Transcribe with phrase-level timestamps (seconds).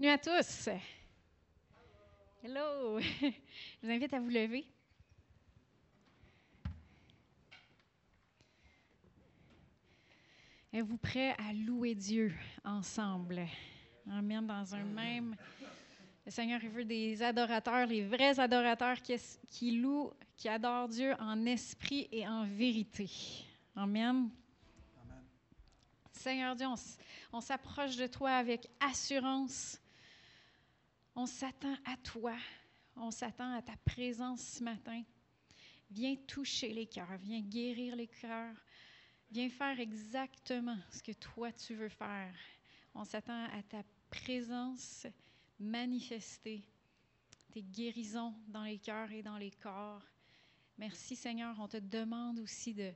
[0.00, 0.68] Bienvenue à tous.
[2.42, 2.98] Hello.
[3.20, 3.26] Je
[3.82, 4.64] vous invite à vous lever.
[10.72, 12.32] Êtes-vous prêts à louer Dieu
[12.64, 13.46] ensemble?
[14.10, 14.46] Amen.
[14.46, 15.36] Dans un même.
[16.24, 19.16] Le Seigneur veut des adorateurs, les vrais adorateurs qui,
[19.50, 23.10] qui louent, qui adorent Dieu en esprit et en vérité.
[23.76, 24.30] Amen.
[26.10, 26.66] Seigneur Dieu,
[27.34, 29.78] on, s'approche de toi avec assurance.
[31.14, 32.36] On s'attend à toi.
[32.96, 35.02] On s'attend à ta présence ce matin.
[35.90, 38.54] Viens toucher les cœurs, viens guérir les cœurs,
[39.30, 42.34] viens faire exactement ce que toi tu veux faire.
[42.94, 45.06] On s'attend à ta présence
[45.58, 46.64] manifester
[47.50, 50.02] tes guérisons dans les cœurs et dans les corps.
[50.78, 52.92] Merci Seigneur, on te demande aussi de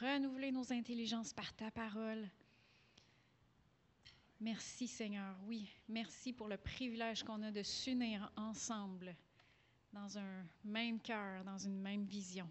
[0.00, 2.28] renouveler nos intelligences par ta parole.
[4.40, 9.14] Merci Seigneur, oui, merci pour le privilège qu'on a de s'unir ensemble
[9.92, 12.48] dans un même cœur, dans une même vision.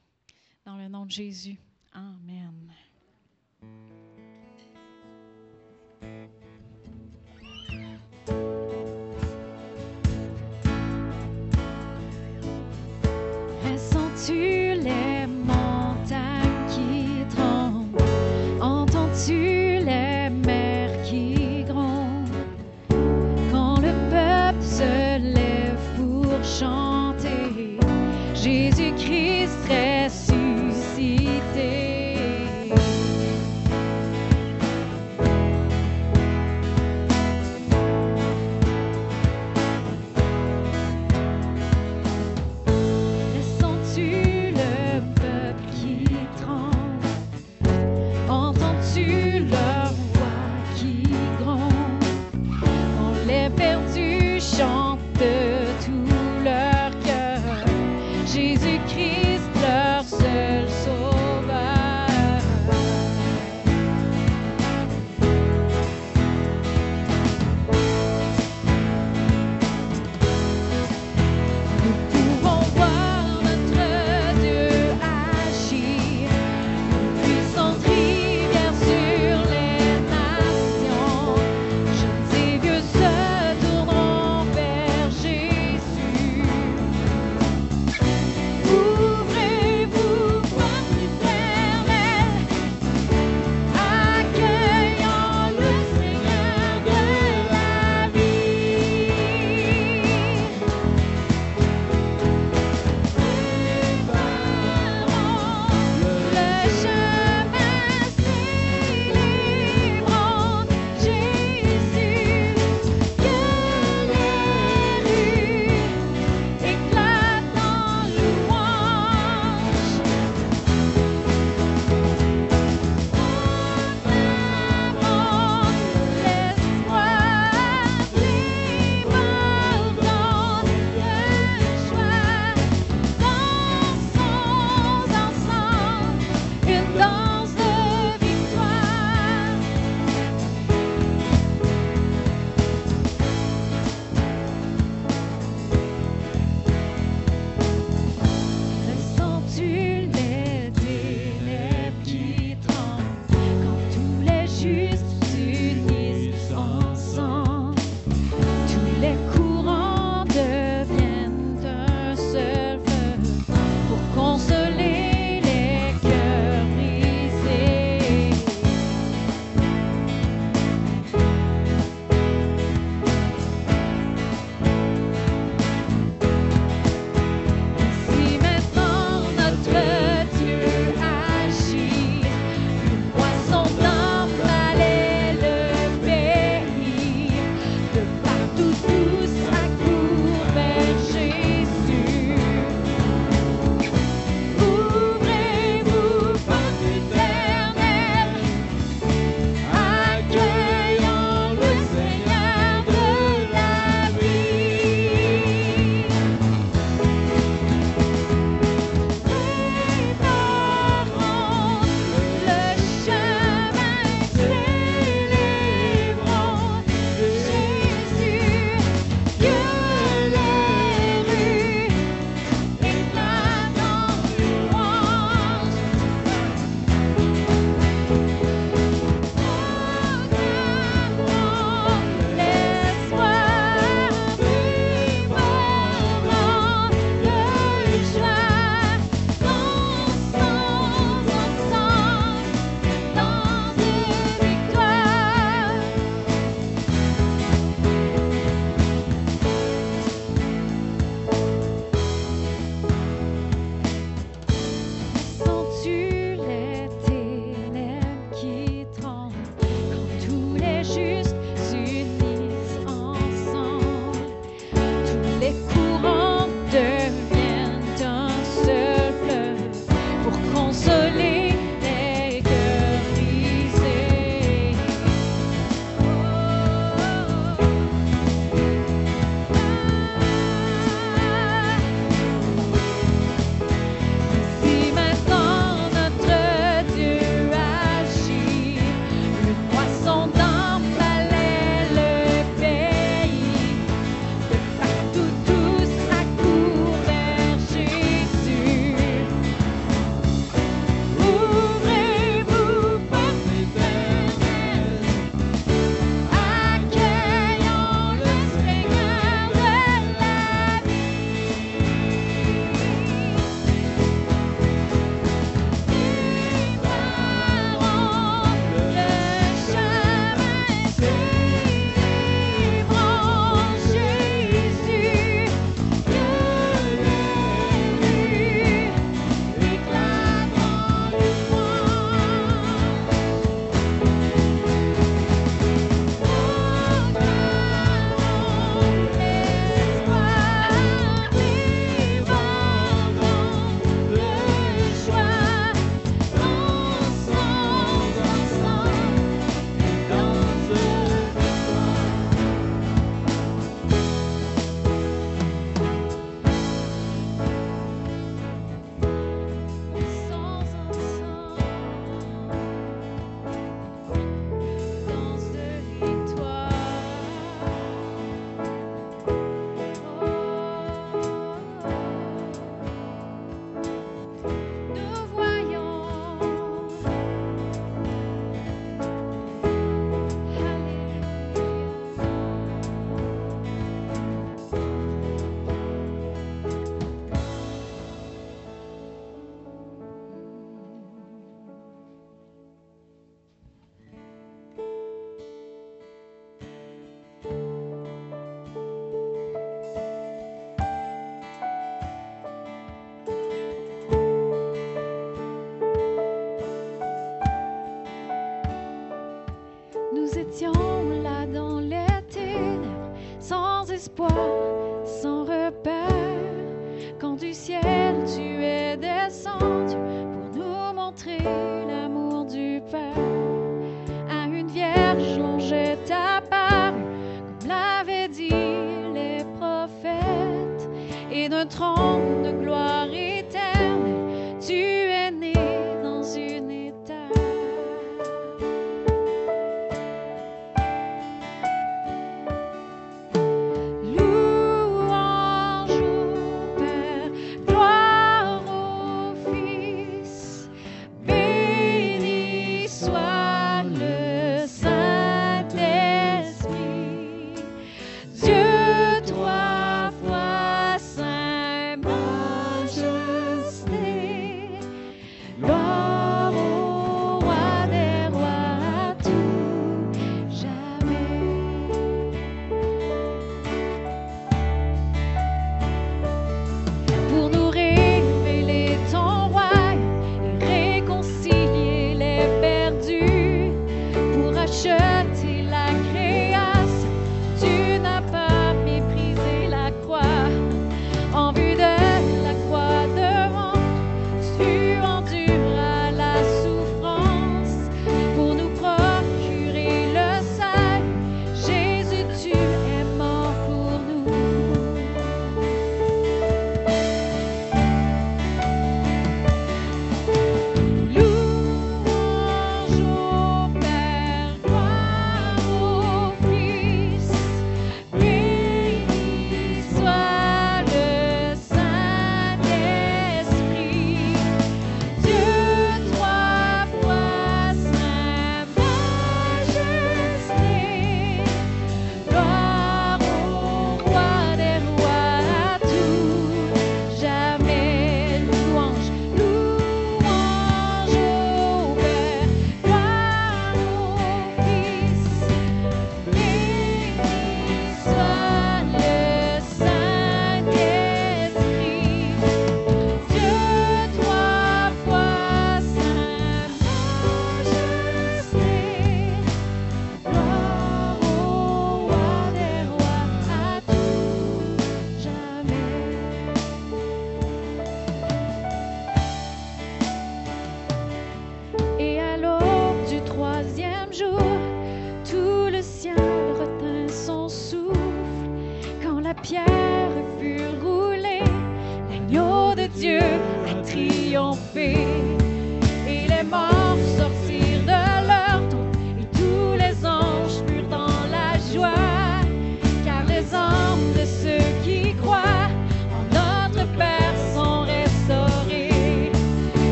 [0.64, 1.58] Dans le nom de Jésus,
[1.92, 2.72] Amen.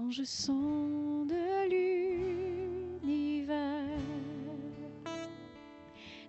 [0.00, 1.34] quand je sonde
[3.02, 3.56] l'univers,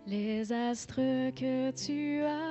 [0.06, 2.51] les astres que tu as.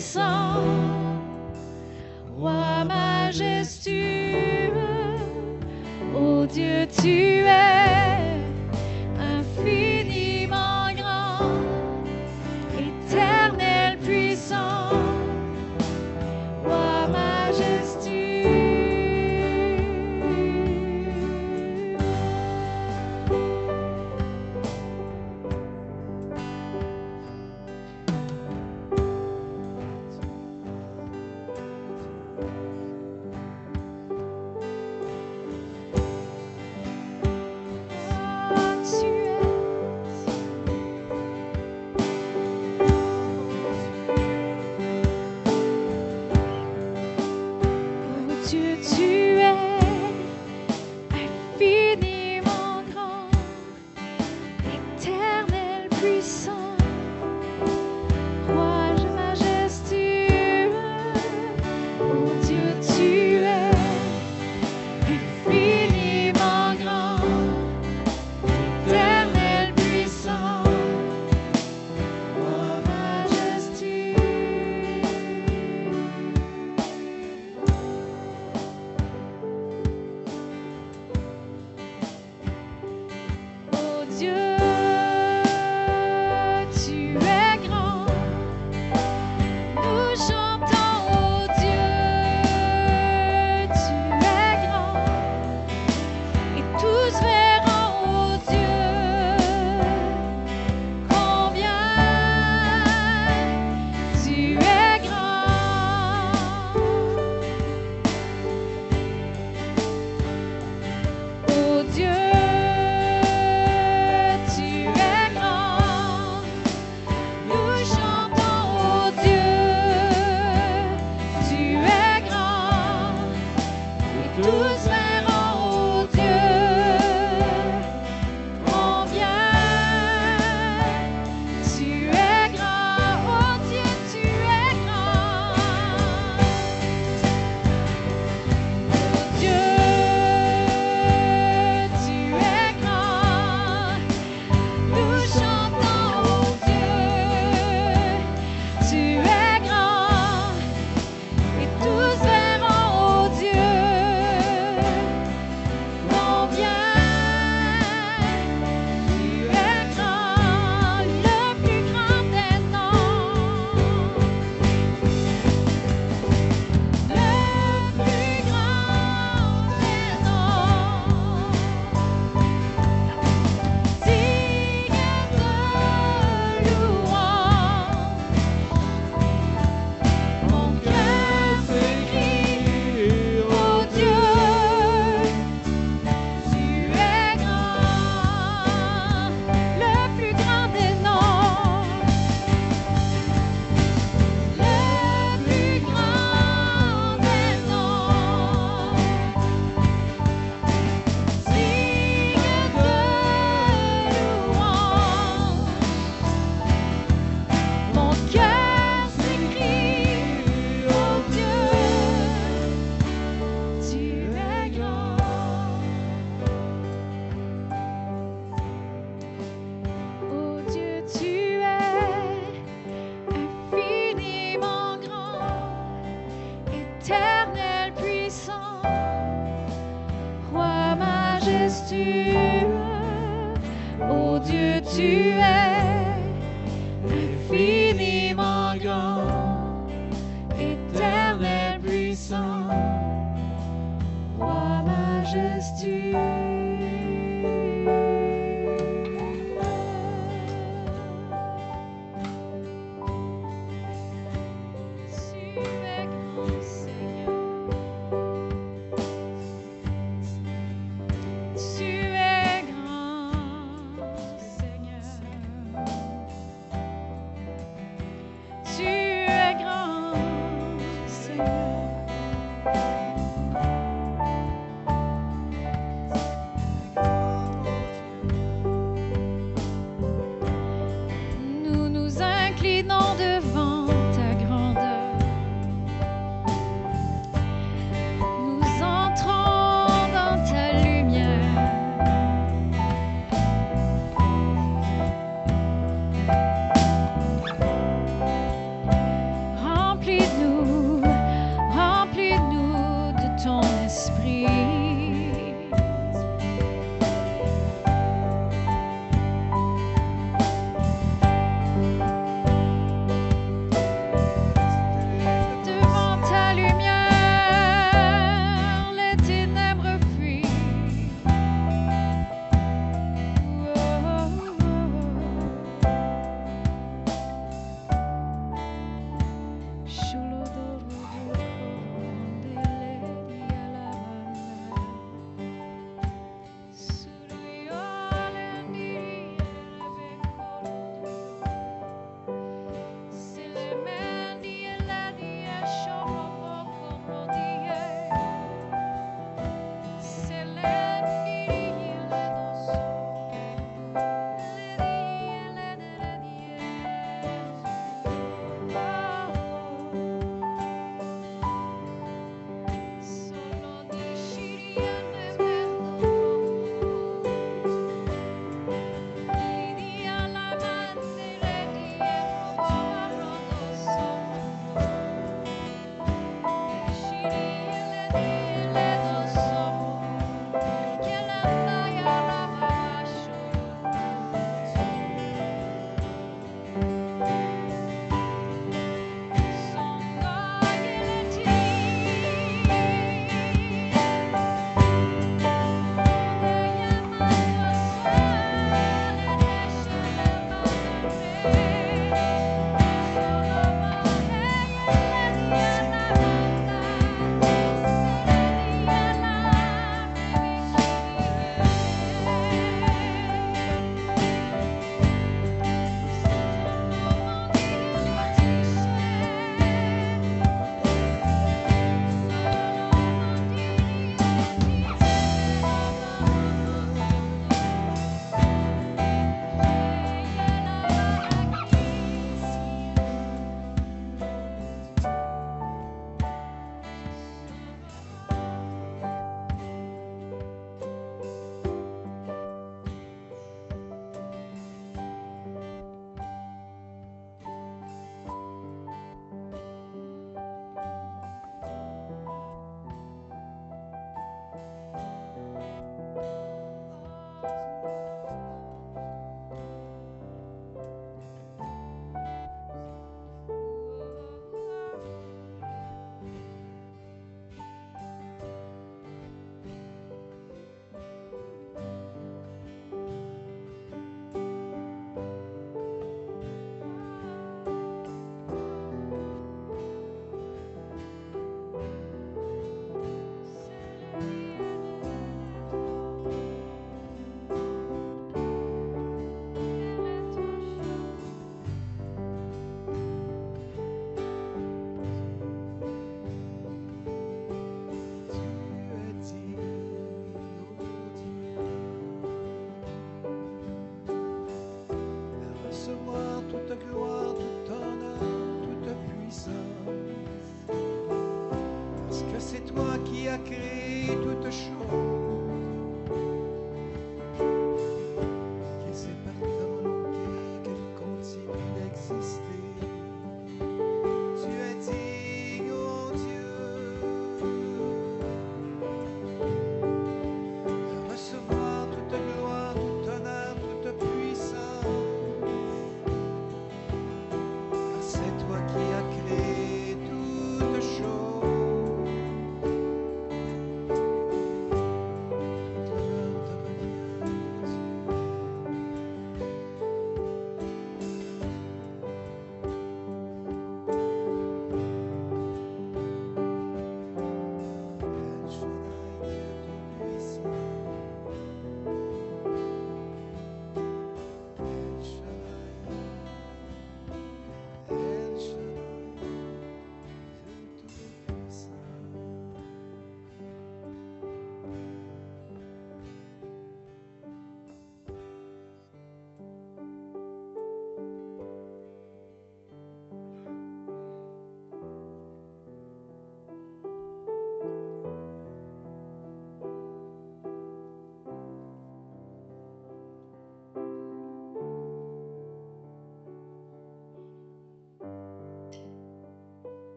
[0.00, 0.62] puissant,
[2.38, 3.99] roi majestueux.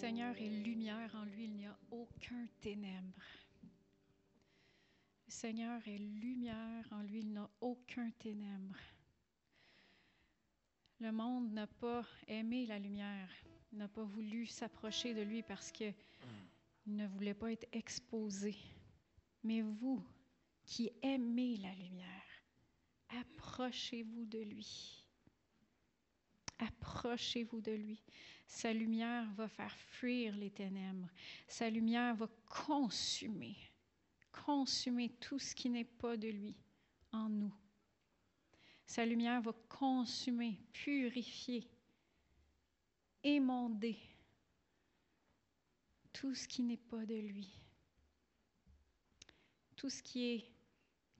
[0.00, 3.20] Seigneur est lumière, en lui il n'y a aucun ténèbre.
[5.26, 8.78] Le Seigneur est lumière, en lui il n'a aucun ténèbre.
[11.00, 13.28] Le monde n'a pas aimé la lumière,
[13.72, 15.92] n'a pas voulu s'approcher de lui parce qu'il
[16.86, 18.56] ne voulait pas être exposé.
[19.42, 20.02] Mais vous
[20.64, 22.42] qui aimez la lumière,
[23.10, 25.04] approchez-vous de lui.
[26.58, 28.02] Approchez-vous de lui.
[28.50, 31.08] Sa lumière va faire fuir les ténèbres.
[31.46, 33.56] Sa lumière va consumer,
[34.44, 36.56] consumer tout ce qui n'est pas de lui
[37.12, 37.54] en nous.
[38.84, 41.70] Sa lumière va consumer, purifier,
[43.22, 43.96] émonder
[46.12, 47.48] tout ce qui n'est pas de lui.
[49.76, 50.44] Tout ce qui est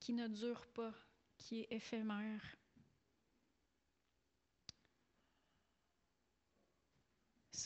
[0.00, 0.92] qui ne dure pas,
[1.38, 2.42] qui est éphémère.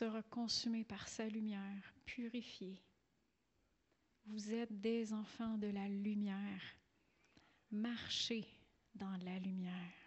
[0.04, 2.78] Sera consumé par sa lumière, purifié.
[4.26, 6.60] Vous êtes des enfants de la lumière.
[7.70, 8.44] Marchez
[8.94, 10.03] dans la lumière.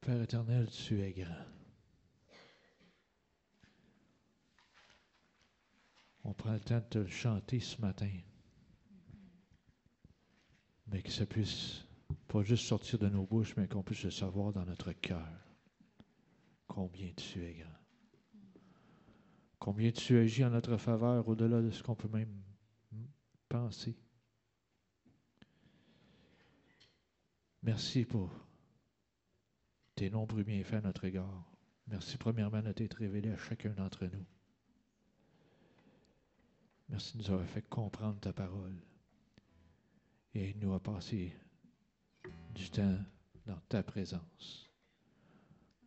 [0.00, 1.44] Père éternel, tu es grand.
[6.24, 8.10] On prend le temps de te le chanter ce matin.
[10.86, 11.84] Mais que ça puisse
[12.28, 15.28] pas juste sortir de nos bouches, mais qu'on puisse le savoir dans notre cœur.
[16.66, 17.80] Combien tu es grand.
[19.58, 22.42] Combien tu agis en notre faveur au-delà de ce qu'on peut même
[23.48, 23.94] penser.
[27.62, 28.30] Merci pour
[30.00, 31.44] tes nombreux bienfaits à notre égard.
[31.86, 34.24] Merci premièrement de t'être révélé à chacun d'entre nous.
[36.88, 38.82] Merci de nous avoir fait comprendre ta parole
[40.32, 41.34] et nous à passer
[42.54, 42.96] du temps
[43.44, 44.70] dans ta présence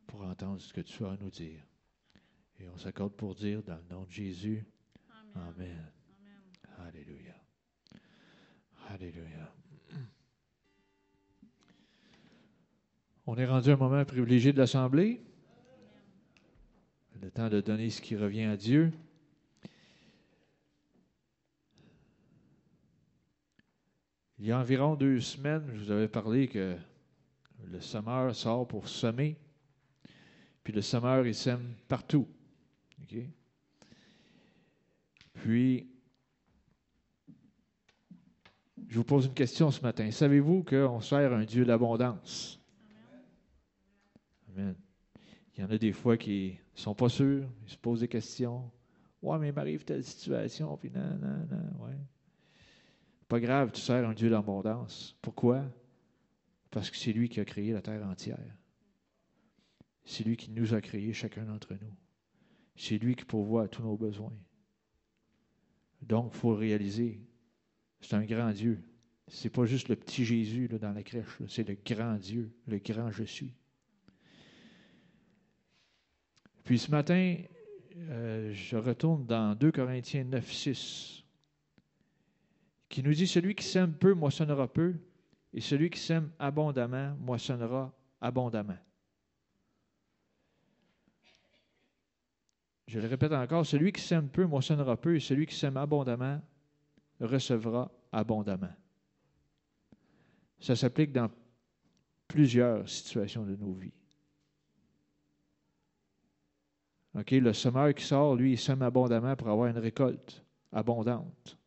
[0.05, 1.65] pour entendre ce que tu as à nous dire.
[2.59, 4.63] Et on s'accorde pour dire dans le nom de Jésus,
[5.33, 5.91] Amen.
[6.77, 7.33] Alléluia.
[8.89, 9.51] Alléluia.
[13.25, 15.21] On est rendu à un moment privilégié de l'Assemblée.
[17.21, 18.91] Le temps de donner ce qui revient à Dieu.
[24.39, 26.75] Il y a environ deux semaines, je vous avais parlé que
[27.65, 29.37] le semeur sort pour semer.
[30.65, 32.27] Puis le semeur, il sème partout.
[35.33, 35.87] Puis,
[38.89, 40.11] je vous pose une question ce matin.
[40.11, 42.62] Savez-vous qu'on sert un Dieu d'abondance?
[44.57, 48.71] Il y en a des fois qui sont pas sûrs, ils se posent des questions.
[49.21, 51.97] Ouais, mais il m'arrive telle situation, puis non, non, non, ouais.
[53.27, 55.15] Pas grave, tu sers un Dieu d'abondance.
[55.21, 55.63] Pourquoi?
[56.69, 58.57] Parce que c'est lui qui a créé la terre entière.
[60.03, 61.95] C'est lui qui nous a créés, chacun d'entre nous.
[62.75, 64.33] C'est lui qui pourvoit à tous nos besoins.
[66.01, 67.21] Donc, il faut réaliser,
[68.01, 68.83] c'est un grand Dieu.
[69.29, 72.51] Ce n'est pas juste le petit Jésus là, dans la crèche, c'est le grand Dieu,
[72.67, 73.53] le grand je suis.
[76.63, 77.37] Puis ce matin,
[77.97, 81.23] euh, je retourne dans 2 Corinthiens 9, 6,
[82.89, 84.95] qui nous dit Celui qui sème peu moissonnera peu,
[85.53, 88.77] et celui qui sème abondamment moissonnera abondamment.
[92.87, 96.41] Je le répète encore, celui qui sème peu moissonnera peu, et celui qui sème abondamment
[97.19, 98.73] recevra abondamment.
[100.59, 101.29] Ça s'applique dans
[102.27, 103.93] plusieurs situations de nos vies.
[107.13, 111.57] Le semeur qui sort, lui, il sème abondamment pour avoir une récolte abondante.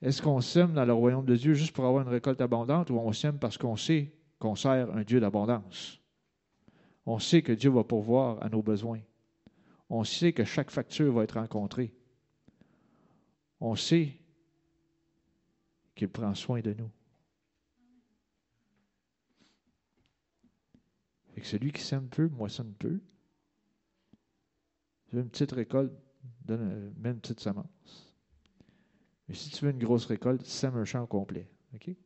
[0.00, 2.98] Est-ce qu'on sème dans le royaume de Dieu juste pour avoir une récolte abondante ou
[2.98, 5.98] on sème parce qu'on sait qu'on sert un Dieu d'abondance?
[7.06, 9.00] On sait que Dieu va pourvoir à nos besoins.
[9.90, 11.92] On sait que chaque facture va être rencontrée.
[13.60, 14.12] On sait
[15.94, 16.90] qu'il prend soin de nous.
[21.36, 23.00] Et que celui qui sème peu moissonne peu.
[25.06, 25.92] Tu veux une petite récolte,
[26.44, 28.14] donne, mets une petite semence.
[29.28, 31.48] Mais si tu veux une grosse récolte, sème un champ complet.
[31.74, 31.88] OK?
[31.88, 31.96] Il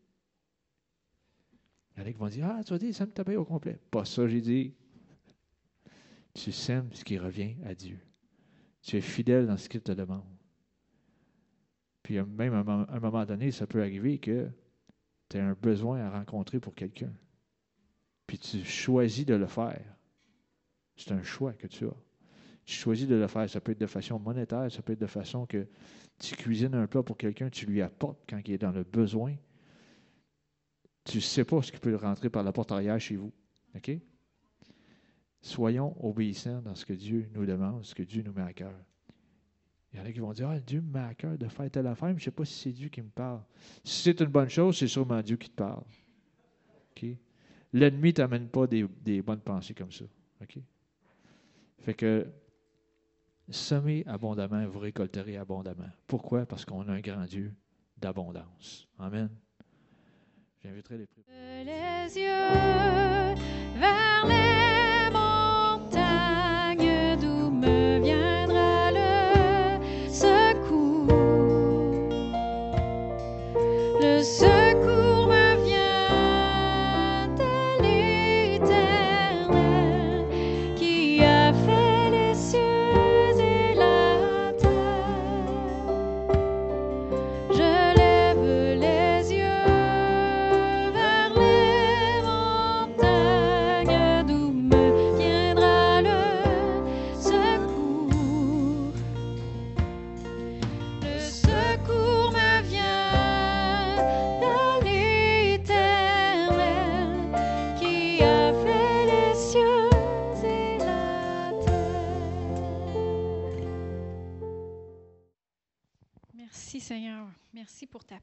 [1.97, 3.79] y en a qui vont dire Ah, tu vas dire, sème ta paix au complet.
[3.91, 4.75] Pas ça, j'ai dit.
[6.35, 7.99] Tu sèmes ce qui revient à Dieu.
[8.83, 10.25] Tu es fidèle dans ce qu'il te demande.
[12.03, 14.49] Puis même à un moment donné, ça peut arriver que
[15.29, 17.13] tu as un besoin à rencontrer pour quelqu'un
[18.29, 19.83] puis tu choisis de le faire.
[20.97, 21.97] C'est un choix que tu as.
[22.67, 23.49] Tu choisis de le faire.
[23.49, 25.67] Ça peut être de façon monétaire, ça peut être de façon que
[26.19, 29.35] tu cuisines un plat pour quelqu'un, tu lui apportes quand il est dans le besoin.
[31.05, 33.33] Tu ne sais pas ce qui peut rentrer par la porte arrière chez vous.
[33.75, 33.93] OK?
[35.41, 38.75] Soyons obéissants dans ce que Dieu nous demande, ce que Dieu nous met à cœur.
[39.91, 41.71] Il y en a qui vont dire Ah, Dieu me met à cœur de faire
[41.71, 43.41] telle affaire, mais je ne sais pas si c'est Dieu qui me parle.
[43.85, 45.85] Si c'est une bonne chose, c'est sûrement Dieu qui te parle.
[46.91, 47.07] OK?
[47.73, 50.05] L'ennemi ne t'amène pas des, bonnes pensées comme ça.
[50.43, 50.59] OK?
[51.81, 52.27] Fait que
[53.51, 55.91] semez abondamment, vous récolterez abondamment.
[56.07, 56.47] Pourquoi?
[56.47, 57.53] Parce qu'on a un grand Dieu
[57.97, 58.89] d'abondance.
[58.99, 59.29] Amen.
[60.63, 61.07] J'inviterai les
[61.65, 63.35] Les yeux
[63.79, 64.68] vers les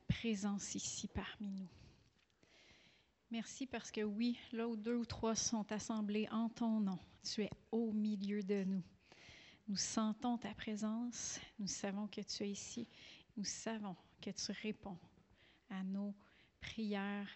[0.08, 1.70] présence ici parmi nous.
[3.32, 7.44] Merci parce que oui, là où deux ou trois sont assemblés en ton nom, tu
[7.44, 8.84] es au milieu de nous.
[9.68, 12.88] Nous sentons ta présence, nous savons que tu es ici,
[13.36, 15.00] nous savons que tu réponds
[15.70, 16.14] à nos
[16.62, 17.30] prières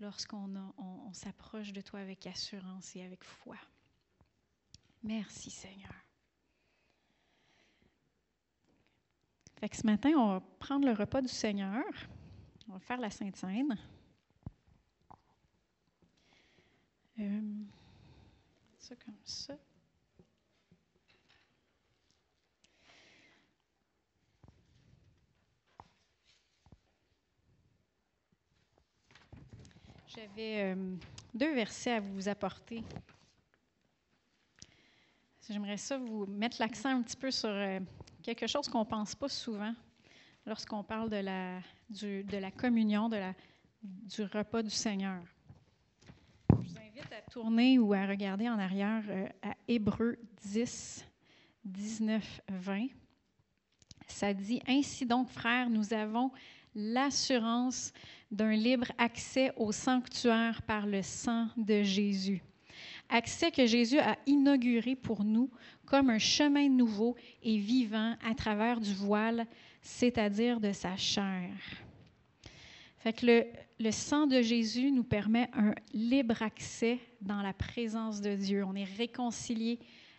[0.00, 3.56] lorsqu'on on, s'approche de toi avec assurance et avec foi.
[5.02, 5.92] Merci Seigneur.
[9.56, 11.84] Fait que ce matin, on va prendre le repas du Seigneur.
[12.68, 13.78] On va faire la Sainte Seine.
[17.20, 17.40] Euh,
[18.78, 19.56] ça comme ça.
[30.08, 30.96] J'avais euh,
[31.34, 32.84] deux versets à vous apporter.
[35.48, 37.80] J'aimerais ça vous mettre l'accent un petit peu sur euh,
[38.24, 39.74] quelque chose qu'on ne pense pas souvent
[40.46, 43.34] lorsqu'on parle de la, du- de la communion, de la,
[43.82, 45.22] du repas du Seigneur.
[46.50, 51.04] Je vous invite à tourner ou à regarder en arrière euh, à Hébreux 10,
[51.64, 52.86] 19, 20.
[54.08, 56.30] Ça dit Ainsi donc, frères, nous avons
[56.74, 57.92] l'assurance
[58.30, 62.42] d'un libre accès au sanctuaire par le sang de Jésus.
[63.08, 65.50] Accès que Jésus a inauguré pour nous
[65.86, 69.46] comme un chemin nouveau et vivant à travers du voile,
[69.82, 71.50] c'est-à-dire de sa chair.
[72.98, 73.44] Fait le,
[73.78, 78.64] le sang de Jésus nous permet un libre accès dans la présence de Dieu.
[78.64, 79.78] On est réconcilié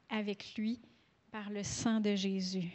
[0.10, 0.80] avec lui
[1.32, 2.72] par le sang de Jésus.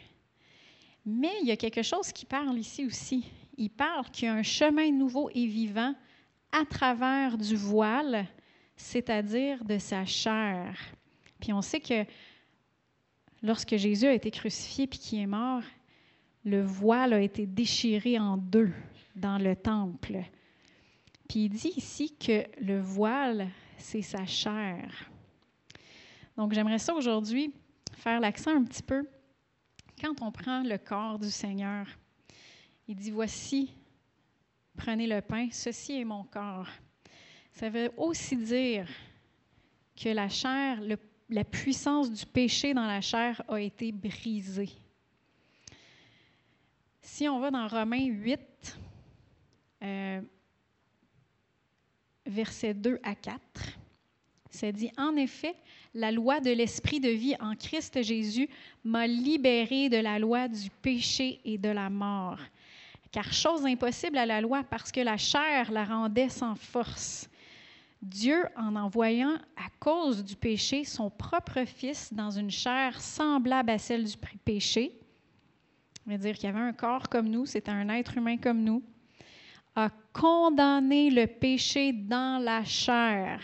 [1.05, 3.25] Mais il y a quelque chose qui parle ici aussi.
[3.57, 5.95] Il parle qu'il y a un chemin nouveau et vivant
[6.51, 8.27] à travers du voile,
[8.81, 10.75] c'est-à-dire de sa chair.
[11.39, 12.05] Puis on sait que
[13.41, 15.63] lorsque Jésus a été crucifié puis qu'il est mort,
[16.43, 18.71] le voile a été déchiré en deux
[19.15, 20.23] dans le temple.
[21.29, 25.09] Puis il dit ici que le voile, c'est sa chair.
[26.35, 27.53] Donc j'aimerais ça aujourd'hui
[27.95, 29.07] faire l'accent un petit peu
[30.01, 31.85] quand on prend le corps du Seigneur.
[32.87, 33.73] Il dit, voici,
[34.75, 36.67] prenez le pain, ceci est mon corps.
[37.61, 38.87] Ça veut aussi dire
[39.95, 40.79] que la chair,
[41.29, 44.71] la puissance du péché dans la chair a été brisée.
[47.03, 48.39] Si on va dans Romains 8,
[49.83, 50.21] euh,
[52.25, 53.39] versets 2 à 4,
[54.49, 55.53] ça dit, En effet,
[55.93, 58.49] la loi de l'Esprit de vie en Christ Jésus
[58.83, 62.39] m'a libéré de la loi du péché et de la mort.
[63.11, 67.29] Car chose impossible à la loi parce que la chair la rendait sans force.
[68.01, 73.77] Dieu, en envoyant à cause du péché son propre Fils dans une chair semblable à
[73.77, 74.99] celle du péché,
[75.93, 78.63] ça veut dire qu'il y avait un corps comme nous, c'était un être humain comme
[78.63, 78.81] nous,
[79.75, 83.39] a condamné le péché dans la chair.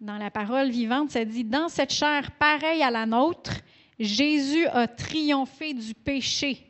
[0.00, 3.52] Dans la parole vivante, ça dit, dans cette chair pareille à la nôtre,
[3.98, 6.66] Jésus a triomphé du péché.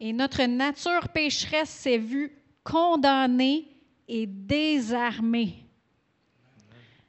[0.00, 2.32] Et notre nature pécheresse s'est vue
[2.64, 3.66] condamnée
[4.06, 5.67] et désarmée.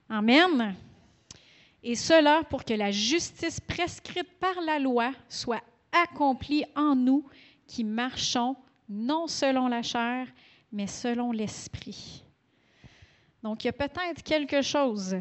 [0.09, 0.75] Amen.
[1.83, 7.25] Et cela pour que la justice prescrite par la loi soit accomplie en nous
[7.67, 8.55] qui marchons
[8.89, 10.27] non selon la chair,
[10.71, 12.23] mais selon l'esprit.
[13.43, 15.15] Donc, il y a peut-être quelque chose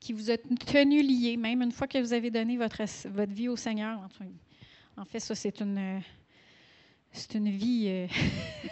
[0.00, 3.48] qui vous a tenu lié, même une fois que vous avez donné votre, votre vie
[3.48, 4.00] au Seigneur.
[4.96, 6.02] En fait, ça, c'est une,
[7.12, 8.08] c'est une vie.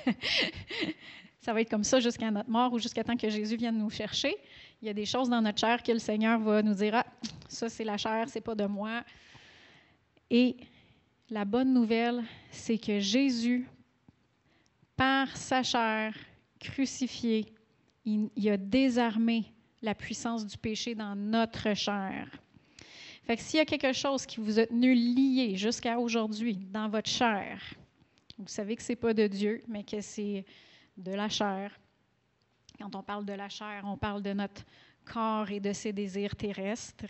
[1.46, 3.88] ça va être comme ça jusqu'à notre mort ou jusqu'à temps que Jésus vienne nous
[3.88, 4.34] chercher.
[4.82, 7.06] Il y a des choses dans notre chair que le Seigneur va nous dire Ah,
[7.48, 9.04] ça, c'est la chair, c'est pas de moi.
[10.28, 10.56] Et
[11.30, 13.68] la bonne nouvelle, c'est que Jésus,
[14.96, 16.16] par sa chair
[16.58, 17.46] crucifiée,
[18.04, 19.44] il, il a désarmé
[19.82, 22.26] la puissance du péché dans notre chair.
[23.22, 26.88] Fait que s'il y a quelque chose qui vous a tenu lié jusqu'à aujourd'hui dans
[26.88, 27.62] votre chair,
[28.36, 30.44] vous savez que ce n'est pas de Dieu, mais que c'est
[30.96, 31.78] de la chair.
[32.78, 34.64] Quand on parle de la chair, on parle de notre
[35.04, 37.04] corps et de ses désirs terrestres.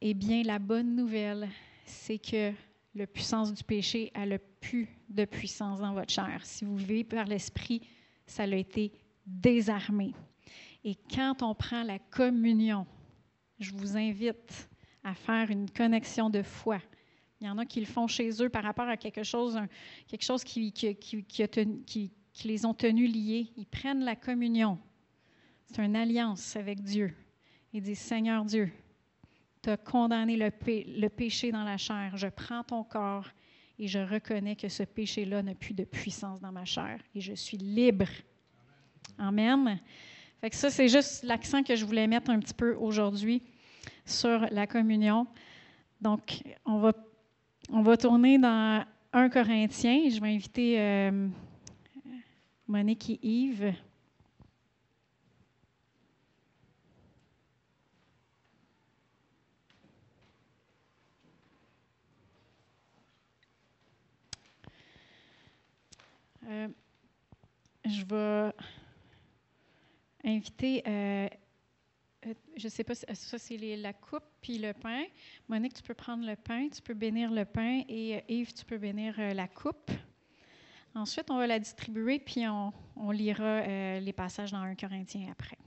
[0.00, 1.48] Eh bien, la bonne nouvelle,
[1.84, 2.52] c'est que
[2.94, 6.40] la puissance du péché, elle n'a plus de puissance dans votre chair.
[6.44, 7.80] Si vous vivez par l'Esprit,
[8.26, 8.92] ça a été
[9.26, 10.12] désarmé.
[10.84, 12.86] Et quand on prend la communion,
[13.58, 14.68] je vous invite
[15.04, 16.78] à faire une connexion de foi.
[17.40, 19.58] Il y en a qui le font chez eux par rapport à quelque chose,
[20.08, 22.10] quelque chose qui, qui, qui,
[22.44, 23.52] les ont tenus liés.
[23.56, 24.78] Ils prennent la communion.
[25.66, 27.14] C'est une alliance avec Dieu.
[27.72, 28.72] Ils disent, Seigneur Dieu,
[29.62, 32.16] tu as condamné le péché dans la chair.
[32.16, 33.26] Je prends ton corps
[33.78, 37.34] et je reconnais que ce péché-là n'a plus de puissance dans ma chair et je
[37.34, 38.08] suis libre.
[39.16, 39.80] Amen.
[40.40, 43.42] Fait que ça, c'est juste l'accent que je voulais mettre un petit peu aujourd'hui
[44.04, 45.26] sur la communion.
[46.00, 46.92] Donc, on va,
[47.70, 50.08] on va tourner dans 1 Corinthiens.
[50.08, 51.28] Je vais inviter euh,
[52.66, 53.74] Monique et Yves.
[66.46, 66.68] Euh,
[67.84, 68.52] je vais
[70.24, 71.28] inviter euh,
[72.28, 75.04] euh, je ne sais pas, euh, ça c'est la coupe puis le pain.
[75.48, 78.64] Monique, tu peux prendre le pain, tu peux bénir le pain et euh, Yves, tu
[78.64, 79.90] peux bénir la coupe.
[80.94, 85.58] Ensuite, on va la distribuer puis on, lira les passages dans 1 Corinthien après.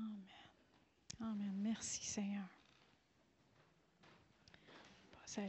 [0.00, 0.24] Amen.
[1.20, 1.54] Amen.
[1.62, 2.48] Merci Seigneur.
[5.12, 5.42] Passe à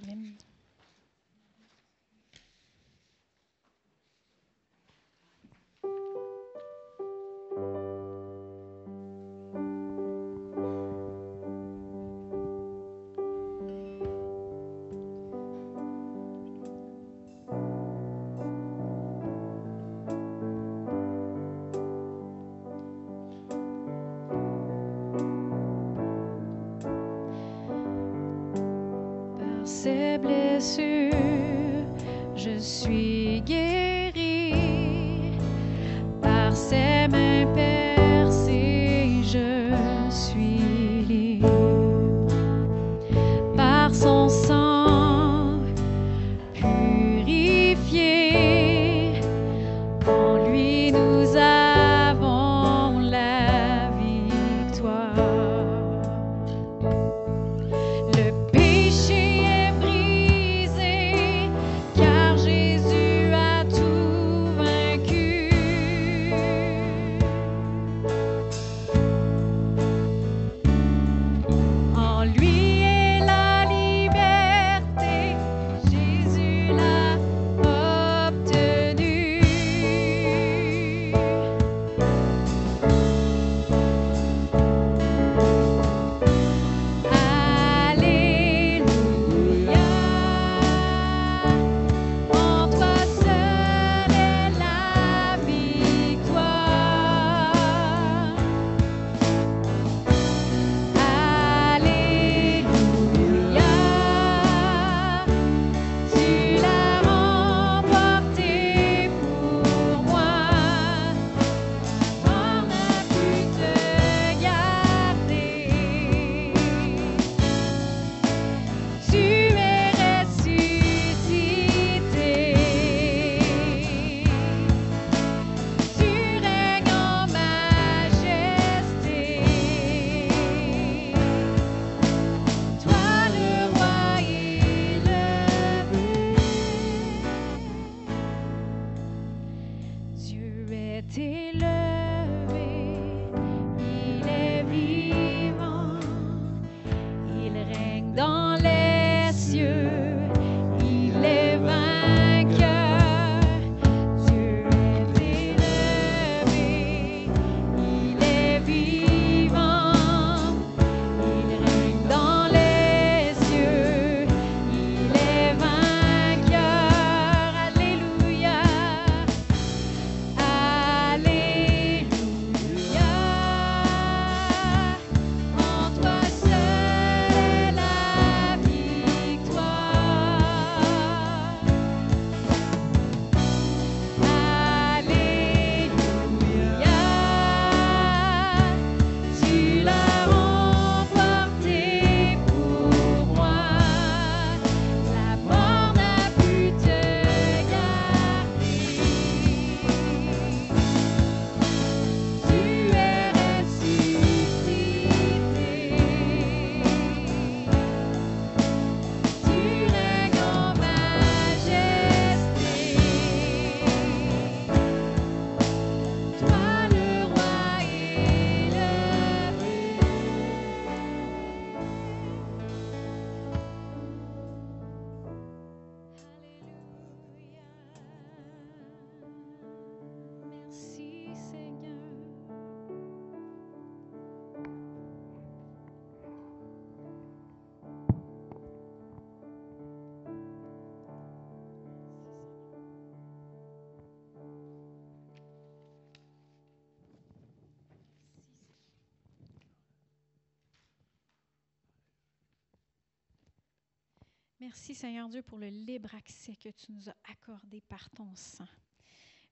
[254.61, 258.67] Merci Seigneur Dieu pour le libre accès que tu nous as accordé par ton sang.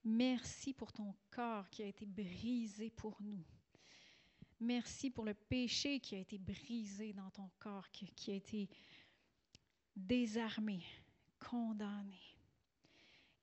[0.03, 3.43] Merci pour ton corps qui a été brisé pour nous.
[4.59, 8.69] Merci pour le péché qui a été brisé dans ton corps, qui, a été
[9.95, 10.83] désarmé,
[11.39, 12.21] condamné.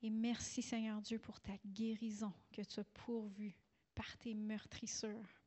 [0.03, 3.57] Et merci Seigneur Dieu pour ta guérison que tu as pourvue
[3.93, 5.43] par tes meurtrissures.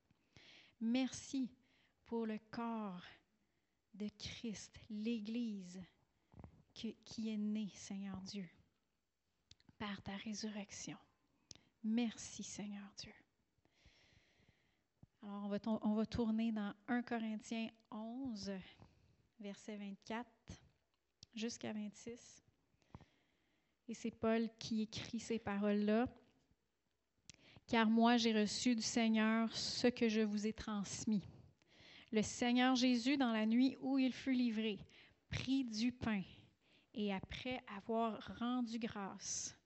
[0.82, 1.50] Merci
[2.04, 3.06] pour le corps
[3.94, 5.82] de Christ, l'Église
[7.04, 8.48] qui, est née, Seigneur Dieu,
[9.78, 10.98] par ta résurrection.
[11.84, 13.14] Merci Seigneur Dieu.
[15.22, 18.54] Alors, on va, on va tourner dans 1 Corinthiens 11,
[19.40, 20.26] verset 24
[21.34, 22.44] jusqu'à 26.
[23.90, 26.08] Et c'est Paul qui écrit ces paroles-là.
[27.68, 31.24] Car moi, j'ai reçu du Seigneur ce que je vous ai transmis.
[32.12, 34.80] Le Seigneur Jésus, dans la nuit où il fut livré,
[35.30, 36.24] prit du pain
[37.00, 39.58] et après avoir rendu grâce,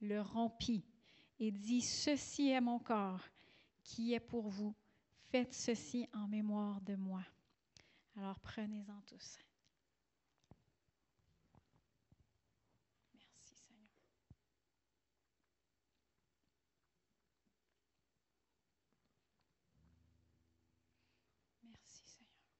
[0.00, 0.84] le rompit
[1.38, 3.22] et dit, Ceci est mon corps
[3.84, 4.74] qui est pour vous.
[5.30, 7.22] Faites ceci en mémoire de moi.
[8.16, 9.38] Alors prenez-en tous.
[13.14, 13.88] Merci Seigneur.
[21.62, 22.40] Merci Seigneur.
[22.42, 22.50] Merci.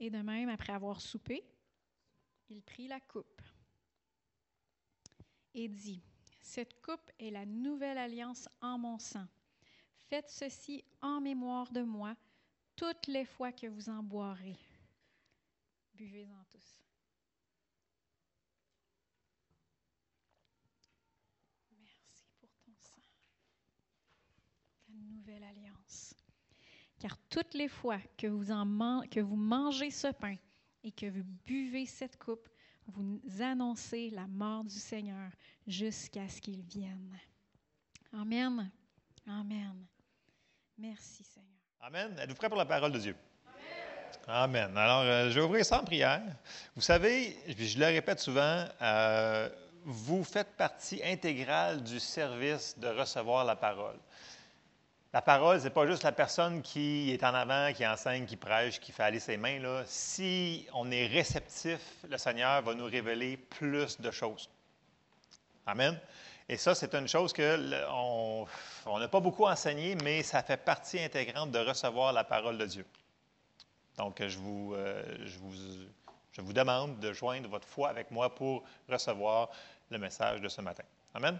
[0.00, 1.44] Et de même, après avoir soupé,
[2.48, 3.42] il prit la coupe
[5.54, 6.02] et dit,
[6.40, 9.26] Cette coupe est la nouvelle alliance en mon sang.
[10.08, 12.16] Faites ceci en mémoire de moi
[12.74, 14.56] toutes les fois que vous en boirez.
[15.94, 16.82] Buvez-en tous.
[21.78, 23.02] Merci pour ton sang,
[24.86, 25.79] ta nouvelle alliance.
[27.00, 30.36] Car toutes les fois que vous, mangez ce pain
[30.84, 32.46] et que vous buvez cette coupe,
[32.86, 35.30] vous annoncez la mort du Seigneur
[35.66, 37.18] jusqu'à ce qu'il vienne.
[38.12, 38.70] Amen.
[39.26, 39.86] Amen.
[40.76, 41.48] Merci Seigneur.
[41.80, 42.18] Amen.
[42.18, 43.16] Êtes-vous prêts pour la parole de Dieu?
[44.26, 44.76] Amen.
[44.76, 46.22] Alors, euh, je vais ouvrir ça en prière.
[46.76, 49.48] Vous savez, je le répète souvent, euh,
[49.84, 53.98] vous faites partie intégrale du service de recevoir la parole.
[55.12, 58.36] La parole, ce n'est pas juste la personne qui est en avant, qui enseigne, qui
[58.36, 59.58] prêche, qui fait aller ses mains.
[59.58, 59.82] Là.
[59.84, 64.48] Si on est réceptif, le Seigneur va nous révéler plus de choses.
[65.66, 65.98] Amen.
[66.48, 71.00] Et ça, c'est une chose le- on n'a pas beaucoup enseigné, mais ça fait partie
[71.00, 72.86] intégrante de recevoir la parole de Dieu.
[73.96, 79.50] Donc, je vous, euh, je vous demande de joindre votre foi avec moi pour recevoir
[79.90, 80.84] le message de ce matin.
[81.14, 81.38] Amen.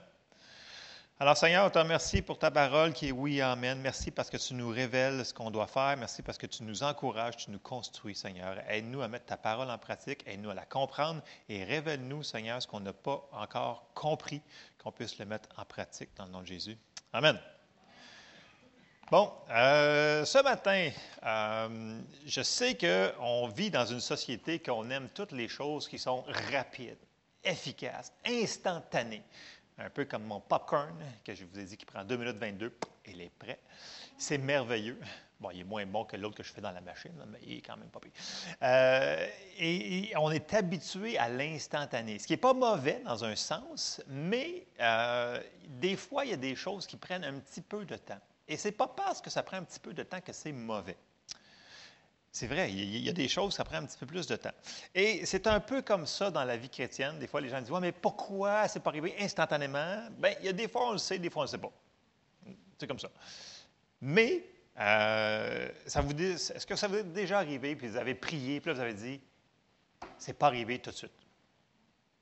[1.23, 3.79] Alors, Seigneur, on te remercie pour ta parole qui est oui, Amen.
[3.83, 5.95] Merci parce que tu nous révèles ce qu'on doit faire.
[5.99, 8.57] Merci parce que tu nous encourages, tu nous construis, Seigneur.
[8.71, 12.66] Aide-nous à mettre ta parole en pratique, aide-nous à la comprendre et révèle-nous, Seigneur, ce
[12.66, 14.41] qu'on n'a pas encore compris,
[14.83, 16.79] qu'on puisse le mettre en pratique dans le nom de Jésus.
[17.12, 17.39] Amen.
[19.11, 20.89] Bon, euh, ce matin,
[21.27, 26.25] euh, je sais qu'on vit dans une société qu'on aime toutes les choses qui sont
[26.51, 26.97] rapides,
[27.45, 29.23] efficaces, instantanées.
[29.81, 32.76] Un peu comme mon popcorn, que je vous ai dit qui prend 2 minutes 22,
[33.07, 33.59] il est prêt.
[34.18, 34.99] C'est merveilleux.
[35.41, 37.59] Bon, il est moins bon que l'autre que je fais dans la machine, mais il
[37.59, 38.12] est quand même pas pire.
[38.62, 39.26] Euh,
[39.59, 44.66] et, on est habitué à l'instantané, ce qui n'est pas mauvais dans un sens, mais
[44.81, 48.20] euh, des fois, il y a des choses qui prennent un petit peu de temps.
[48.47, 50.53] Et ce n'est pas parce que ça prend un petit peu de temps que c'est
[50.53, 50.99] mauvais.
[52.33, 54.53] C'est vrai, il y, a- des choses, ça prend un petit peu plus de temps.
[54.95, 57.18] Et c'est un peu comme ça dans la vie chrétienne.
[57.18, 60.09] Des fois, les gens disent mais pourquoi c'est pas arrivé instantanément?
[60.12, 61.72] Bien, il y a des fois, on le sait, des fois, on ne sait pas.
[62.78, 63.11] C'est comme ça.
[64.01, 64.45] Mais,
[64.78, 68.81] euh, est-ce que ça vous est déjà arrivé, puis vous avez prié, puis là, vous
[68.81, 69.20] avez dit
[70.16, 71.12] C'est pas arrivé tout de suite?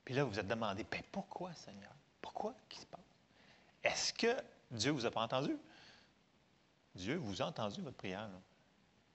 [0.04, 1.92] Puis là, vous vous êtes demandé Ben, pourquoi, Seigneur?
[2.22, 2.54] Pourquoi?
[2.68, 3.00] Qu'est-ce qui se passe?
[3.84, 5.54] Est-ce que Dieu vous a pas entendu?
[6.94, 8.22] Dieu vous a entendu votre prière.
[8.22, 8.40] là?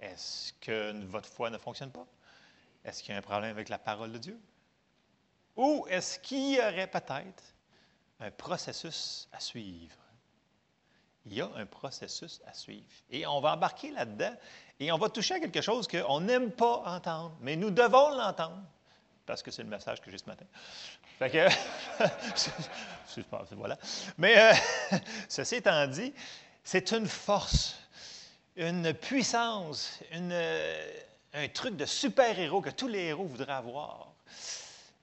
[0.04, 2.06] Est-ce que votre foi ne fonctionne pas?
[2.84, 4.40] Est-ce qu'il y a un problème avec la parole de Dieu?
[5.56, 7.44] Ou est-ce qu'il y aurait peut-être
[8.20, 9.96] un processus à suivre?
[11.26, 12.84] Il y a un processus à suivre.
[13.10, 14.36] Et on va embarquer là-dedans
[14.80, 18.62] et on va toucher à quelque chose qu'on n'aime pas entendre, mais nous devons l'entendre
[19.26, 20.46] parce que c'est le message que j'ai ce matin.
[21.18, 21.48] Fait que,
[23.56, 23.78] voilà.
[24.18, 24.98] Mais euh,
[25.30, 26.14] ceci étant dit,
[26.62, 27.78] c'est une force,
[28.56, 30.94] une puissance, euh,
[31.34, 34.14] un truc de super-héros que tous les héros voudraient avoir,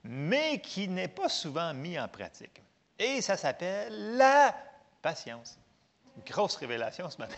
[0.05, 2.63] mais qui n'est pas souvent mis en pratique.
[2.99, 4.55] Et ça s'appelle la
[5.03, 5.59] patience.
[6.27, 7.37] Grosse révélation ce matin.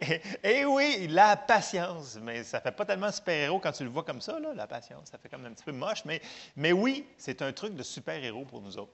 [0.42, 2.18] Et, oui, la patience.
[2.20, 5.08] Mais ça fait pas tellement super-héros quand tu le vois comme ça, la patience.
[5.10, 6.04] Ça fait comme un petit peu moche.
[6.04, 6.20] Mais,
[6.54, 8.92] mais oui, c'est un truc de super-héros pour nous autres.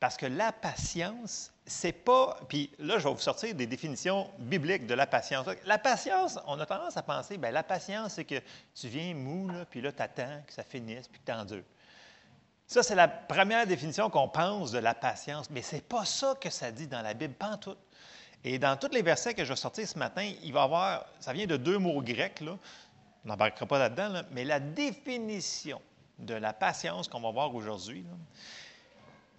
[0.00, 2.38] Parce que la patience, c'est pas.
[2.48, 5.46] Puis là, je vais vous sortir des définitions bibliques de la patience.
[5.64, 8.40] La patience, on a tendance à penser, bien, la patience, c'est que
[8.74, 11.64] tu viens mou, puis là, tu attends que ça finisse, puis que tu.
[12.66, 15.50] Ça, c'est la première définition qu'on pense de la patience.
[15.50, 17.76] Mais ce n'est pas ça que ça dit dans la Bible, pas en tout.
[18.42, 21.06] Et dans tous les versets que je vais sortir ce matin, il va y avoir,
[21.18, 22.58] ça vient de deux mots grecs, là.
[23.24, 25.80] on n'embarquera pas là-dedans, là, mais la définition
[26.18, 28.04] de la patience qu'on va voir aujourd'hui,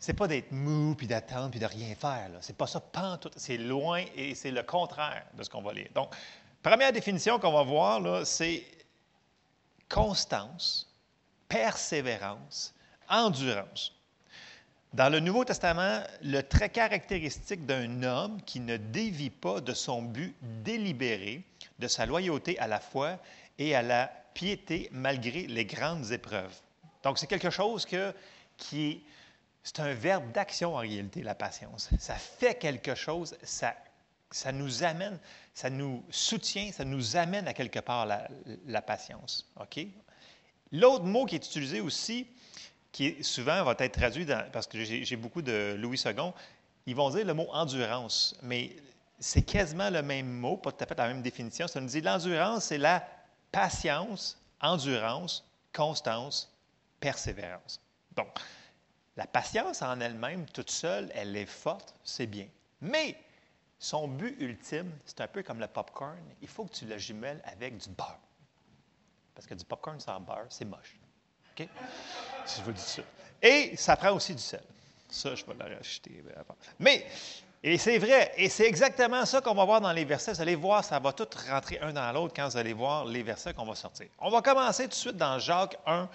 [0.06, 2.30] c'est pas d'être mou, puis d'attendre, puis de rien faire.
[2.40, 3.32] Ce n'est pas ça, pas tout.
[3.36, 5.88] C'est loin et c'est le contraire de ce qu'on va lire.
[5.96, 6.14] Donc,
[6.62, 8.64] première définition qu'on va voir, c'est
[9.90, 10.94] constance,
[11.50, 12.76] persévérance,
[13.10, 13.94] endurance.
[14.94, 20.04] Dans le Nouveau Testament, le trait caractéristique d'un homme qui ne dévie pas de son
[20.04, 21.44] but délibéré,
[21.80, 23.18] de sa loyauté à la foi
[23.58, 26.56] et à la piété malgré les grandes épreuves.
[27.02, 28.14] Donc, c'est quelque chose que,
[28.58, 29.02] qui est
[29.66, 31.90] c'est un verbe d'action en réalité, la patience.
[31.98, 33.76] Ça fait quelque chose, ça,
[34.30, 35.18] ça nous amène,
[35.56, 39.52] ça nous soutient, ça nous amène à quelque part la, patience.
[39.60, 39.88] OK?
[40.72, 42.28] L'autre mot qui est utilisé aussi,
[42.92, 46.14] qui souvent va être traduit parce que j'ai beaucoup de Louis II,
[46.86, 48.76] ils vont dire le mot endurance, mais
[49.20, 51.68] c'est quasiment le même mot, pas tout à fait la même définition.
[51.68, 53.04] Ça nous dit l'endurance, c'est la
[53.52, 55.44] patience, endurance,
[55.74, 56.54] constance,
[57.00, 57.82] persévérance.
[58.16, 58.28] Donc,
[59.18, 62.48] la patience en elle-même, toute seule, elle est forte, c'est bien.
[62.82, 63.18] Mais
[63.80, 66.18] son but ultime, c'est un peu comme le popcorn.
[66.42, 68.20] Il faut que tu le jumelles avec du beurre.
[69.34, 70.98] Parce que du popcorn sans beurre, c'est moche.
[71.52, 71.68] OK?
[72.46, 73.02] Si je vous dis ça.
[73.42, 74.64] Et ça prend aussi du sel.
[75.10, 76.24] Ça, je vais le rajouter
[76.80, 77.06] Mais,
[77.64, 80.34] et c'est vrai, et c'est exactement ça qu'on va voir dans les versets.
[80.34, 83.24] Vous allez voir, ça va tout rentrer un dans l'autre quand vous allez voir les
[83.24, 84.08] versets qu'on va sortir.
[84.20, 86.10] On va commencer tout de suite dans Jacques 1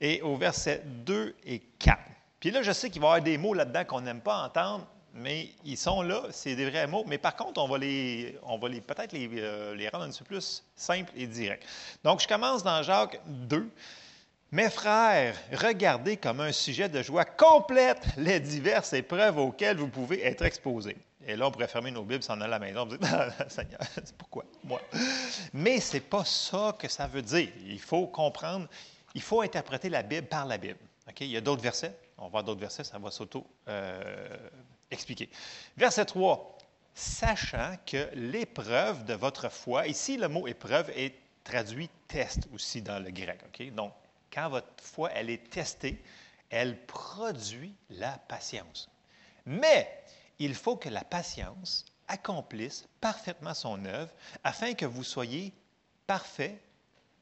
[0.00, 1.98] et au verset 2 et 4.
[2.44, 4.86] Puis là, je sais qu'il va y avoir des mots là-dedans qu'on n'aime pas entendre,
[5.14, 7.02] mais ils sont là, c'est des vrais mots.
[7.06, 10.10] Mais par contre, on va les, on va les peut-être les, euh, les, rendre un
[10.10, 11.64] peu plus simples et directs.
[12.04, 13.66] Donc, je commence dans Jacques 2.
[14.52, 20.22] Mes frères, regardez comme un sujet de joie complète les diverses épreuves auxquelles vous pouvez
[20.22, 20.98] être exposés.
[21.26, 22.98] Et là, on pourrait fermer nos Bibles, s'en aller à la maison, on dire,
[23.48, 23.80] Seigneur,
[24.18, 24.44] pourquoi?
[24.64, 24.82] Moi?
[25.54, 27.48] Mais ce n'est pas ça que ça veut dire.
[27.64, 28.68] Il faut comprendre,
[29.14, 30.80] il faut interpréter la Bible par la Bible.
[31.20, 31.94] Il y a d'autres versets.
[32.18, 35.30] On va voir d'autres versets, ça va s'auto-expliquer.
[35.32, 35.36] Euh,
[35.76, 36.58] Verset 3.
[36.94, 43.02] Sachant que l'épreuve de votre foi, ici le mot épreuve est traduit test aussi dans
[43.02, 43.40] le grec.
[43.74, 43.92] Donc,
[44.32, 46.00] quand votre foi, elle est testée,
[46.50, 48.88] elle produit la patience.
[49.44, 50.04] Mais
[50.38, 54.12] il faut que la patience accomplisse parfaitement son œuvre
[54.42, 55.52] afin que vous soyez
[56.06, 56.60] parfait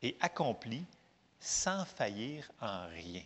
[0.02, 0.84] et accompli
[1.40, 3.22] sans faillir en rien.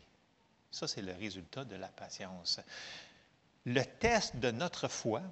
[0.76, 2.60] Ça, c'est le résultat de la patience.
[3.64, 5.22] Le test de notre foi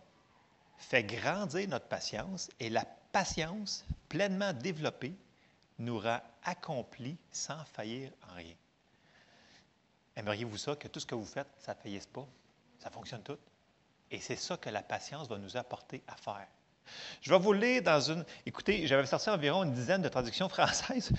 [0.79, 5.13] fait grandir notre patience et la patience pleinement développée
[5.81, 8.55] nous rend accomplis sans faillir en rien.
[10.17, 12.27] Aimeriez-vous ça, que tout ce que vous faites, ça ne faillisse pas?
[12.79, 13.39] Ça fonctionne tout?
[14.11, 16.49] Et c'est ça que la patience va nous apporter à faire.
[17.21, 18.25] Je vais vous lire dans une...
[18.47, 21.11] Écoutez, j'avais sorti environ une dizaine de traductions françaises.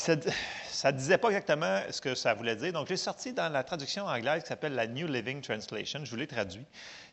[0.00, 2.72] Ça ne disait pas exactement ce que ça voulait dire.
[2.72, 6.00] Donc, j'ai sorti dans la traduction anglaise qui s'appelle la New Living Translation.
[6.04, 6.64] Je vous l'ai traduit.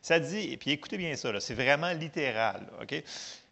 [0.01, 2.65] Ça dit, et puis écoutez bien ça, c'est vraiment littéral.
[2.81, 3.03] OK?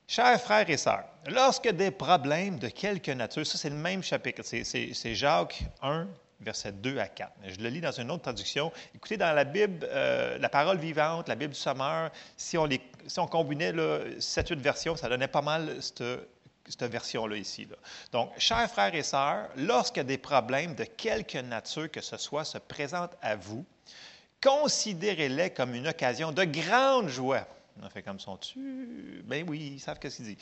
[0.08, 4.42] Chers frères et sœurs, lorsque des problèmes de quelque nature, ça c'est le même chapitre,
[4.44, 6.08] c'est Jacques 1,
[6.40, 7.32] versets 2 à 4.
[7.48, 8.72] Je le lis dans une autre traduction.
[8.94, 12.70] Écoutez, dans la Bible, euh, la parole vivante, la Bible du Sommeur, si on,
[13.08, 13.74] si on combinait
[14.20, 16.04] cette 7-8 versions, ça donnait pas mal cette
[16.68, 17.68] cette version-là ici.
[18.12, 22.58] Donc, chers frères et sœurs, lorsque des problèmes de quelque nature que ce soit se
[22.58, 23.66] présentent à vous,
[24.42, 27.48] considérez-les comme une occasion de grande joie.
[27.82, 29.22] On fait comme son tu.
[29.26, 30.38] Ben oui, ils savent ce qu'il dit.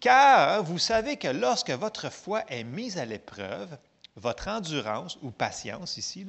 [0.00, 3.76] Car vous savez que lorsque votre foi est mise à l'épreuve,
[4.16, 6.26] votre endurance ou patience ici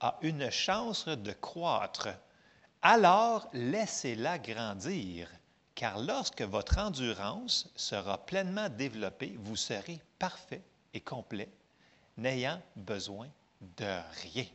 [0.00, 2.08] a une chance de croître.
[2.82, 5.28] Alors laissez-la grandir
[5.74, 10.62] car lorsque votre endurance sera pleinement développée, vous serez parfait
[10.92, 11.50] et complet,
[12.16, 13.28] n'ayant besoin
[13.76, 14.46] de rien.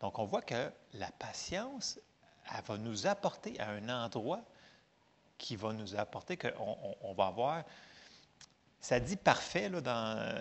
[0.00, 2.00] Donc, on voit que la patience,
[2.52, 4.42] elle va nous apporter à un endroit
[5.38, 7.64] qui va nous apporter qu'on va avoir.
[8.80, 10.38] Ça dit parfait là, dans,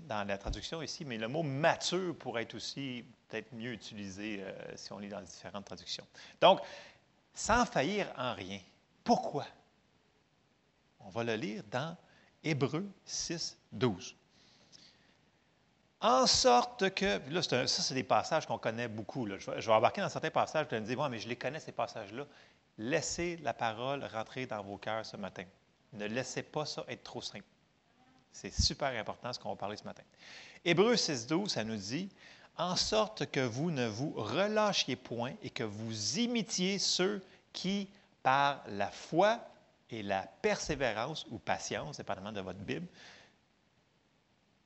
[0.00, 4.52] dans la traduction ici, mais le mot mature pourrait être aussi peut-être mieux utilisé euh,
[4.76, 6.06] si on lit dans différentes traductions.
[6.40, 6.60] Donc,
[7.40, 8.60] sans faillir en rien.
[9.02, 9.46] Pourquoi?
[11.00, 11.96] On va le lire dans
[12.44, 14.14] Hébreux 6, 12.
[16.02, 19.26] En sorte que, là, ça, c'est des passages qu'on connaît beaucoup.
[19.26, 21.60] Je, vais, embarquer dans certains passages, je vais me dire, ouais, mais je les connais,
[21.60, 22.26] ces passages-là.
[22.76, 25.44] Laissez la parole rentrer dans vos cœurs ce matin.
[25.94, 27.44] Ne laissez pas ça être trop simple.
[28.32, 30.02] C'est super important ce qu'on va parler ce matin.
[30.64, 32.10] Hébreux 6, 12, ça nous dit,
[32.56, 37.22] en sorte que vous ne vous relâchiez point et que vous imitiez ceux
[37.52, 37.88] qui,
[38.22, 39.40] par la foi
[39.90, 42.86] et la persévérance ou patience, dépendamment de votre Bible,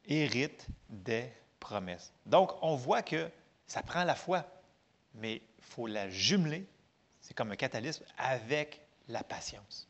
[0.07, 1.30] héritent des
[1.61, 2.12] promesses.
[2.26, 3.30] Donc, on voit que
[3.66, 4.45] ça prend la foi,
[5.14, 6.66] mais il faut la jumeler,
[7.20, 9.89] c'est comme un catalysme, avec la patience.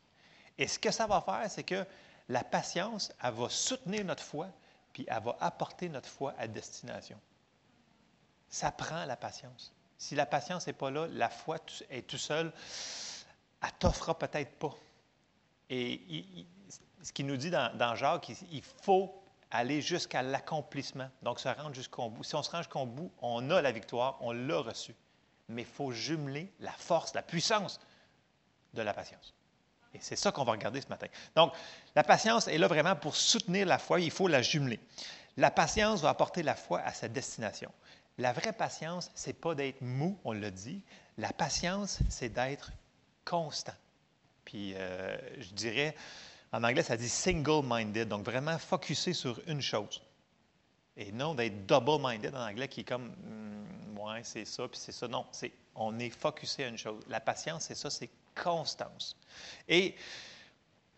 [0.57, 1.85] Et ce que ça va faire, c'est que
[2.29, 4.47] la patience, elle va soutenir notre foi,
[4.93, 7.19] puis elle va apporter notre foi à destination.
[8.49, 9.73] Ça prend la patience.
[9.97, 11.57] Si la patience n'est pas là, la foi
[11.89, 12.51] est tout seule,
[13.61, 14.73] elle t'offrira peut-être pas.
[15.69, 16.45] Et
[17.01, 19.21] ce qu'il nous dit dans, dans Jacques, il, il faut
[19.51, 21.09] aller jusqu'à l'accomplissement.
[21.21, 22.23] Donc, se rendre jusqu'au bout.
[22.23, 24.95] Si on se rend jusqu'au bout, on a la victoire, on l'a reçue.
[25.49, 27.79] Mais il faut jumeler la force, la puissance
[28.73, 29.33] de la patience.
[29.93, 31.07] Et c'est ça qu'on va regarder ce matin.
[31.35, 31.53] Donc,
[31.95, 34.79] la patience est là vraiment pour soutenir la foi, il faut la jumeler.
[35.37, 37.71] La patience va apporter la foi à sa destination.
[38.17, 40.81] La vraie patience, c'est pas d'être mou, on l'a dit.
[41.17, 42.71] La patience, c'est d'être
[43.25, 43.73] constant.
[44.45, 45.95] Puis, euh, je dirais,
[46.51, 50.01] en anglais, ça dit single-minded, donc vraiment focusé sur une chose.
[50.95, 54.93] Et non d'être double-minded en anglais, qui est comme, hmm, ouais, c'est ça, puis c'est
[54.93, 55.07] ça.
[55.07, 57.03] Non, c'est, on est focusé à une chose.
[57.09, 59.17] La patience, c'est ça, c'est constance.
[59.67, 59.95] Et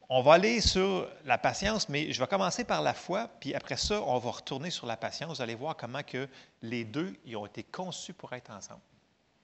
[0.10, 3.76] on va aller sur la patience, mais je vais commencer par la foi, puis après
[3.76, 5.38] ça, on va retourner sur la patience.
[5.38, 6.30] Vous allez voir comment que
[6.62, 8.80] les deux ont été conçus pour être ensemble.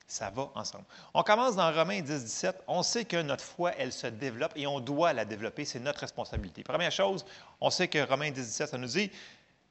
[0.07, 0.85] Ça va ensemble.
[1.13, 2.63] On commence dans Romains 10, 17.
[2.67, 5.65] On sait que notre foi, elle se développe et on doit la développer.
[5.65, 6.63] C'est notre responsabilité.
[6.63, 7.25] Première chose,
[7.59, 9.11] on sait que Romains 10, 17, ça nous dit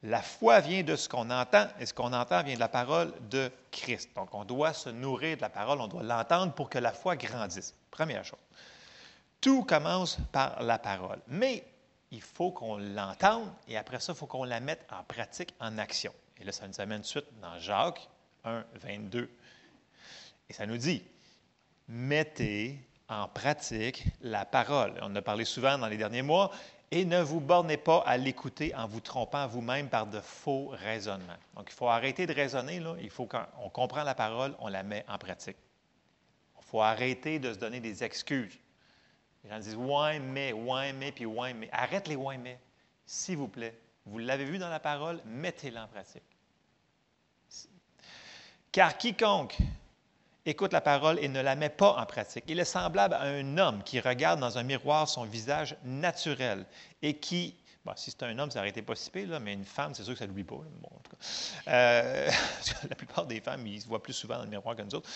[0.03, 3.13] la foi vient de ce qu'on entend et ce qu'on entend vient de la parole
[3.29, 4.09] de Christ.
[4.15, 7.15] Donc, on doit se nourrir de la parole, on doit l'entendre pour que la foi
[7.15, 7.73] grandisse.
[7.89, 8.39] Première chose.
[9.43, 11.19] Tout commence par la parole.
[11.27, 11.65] Mais
[12.11, 15.77] il faut qu'on l'entende et après ça, il faut qu'on la mette en pratique, en
[15.79, 16.13] action.
[16.39, 18.07] Et là, ça nous amène tout de suite dans Jacques
[18.45, 19.29] 1, 22.
[20.47, 21.03] Et ça nous dit,
[21.89, 22.79] mettez
[23.09, 24.93] en pratique la parole.
[25.01, 26.49] On en a parlé souvent dans les derniers mois.
[26.89, 31.35] Et ne vous bornez pas à l'écouter en vous trompant vous-même par de faux raisonnements.
[31.57, 32.81] Donc, il faut arrêter de raisonner.
[33.01, 35.57] Il faut qu'on comprend la parole, on la met en pratique.
[36.61, 38.57] Il faut arrêter de se donner des excuses.
[39.43, 41.69] Les gens disent Ouais, mais, ouais, mais, puis ouais, mais.
[41.71, 42.59] Arrête les ouais, mais.
[43.05, 43.77] S'il vous plaît.
[44.05, 46.23] Vous l'avez vu dans la parole, mettez-la en pratique.
[48.71, 49.57] Car quiconque
[50.45, 53.57] écoute la parole et ne la met pas en pratique, il est semblable à un
[53.57, 56.65] homme qui regarde dans un miroir son visage naturel
[57.01, 57.55] et qui.
[57.85, 60.03] Bon, si c'est un homme, ça n'aurait été pas si pire, mais une femme, c'est
[60.03, 60.55] sûr que ça ne l'oublie pas.
[61.67, 62.29] Euh,
[62.89, 65.09] la plupart des femmes, ils se voient plus souvent dans le miroir que nous autres.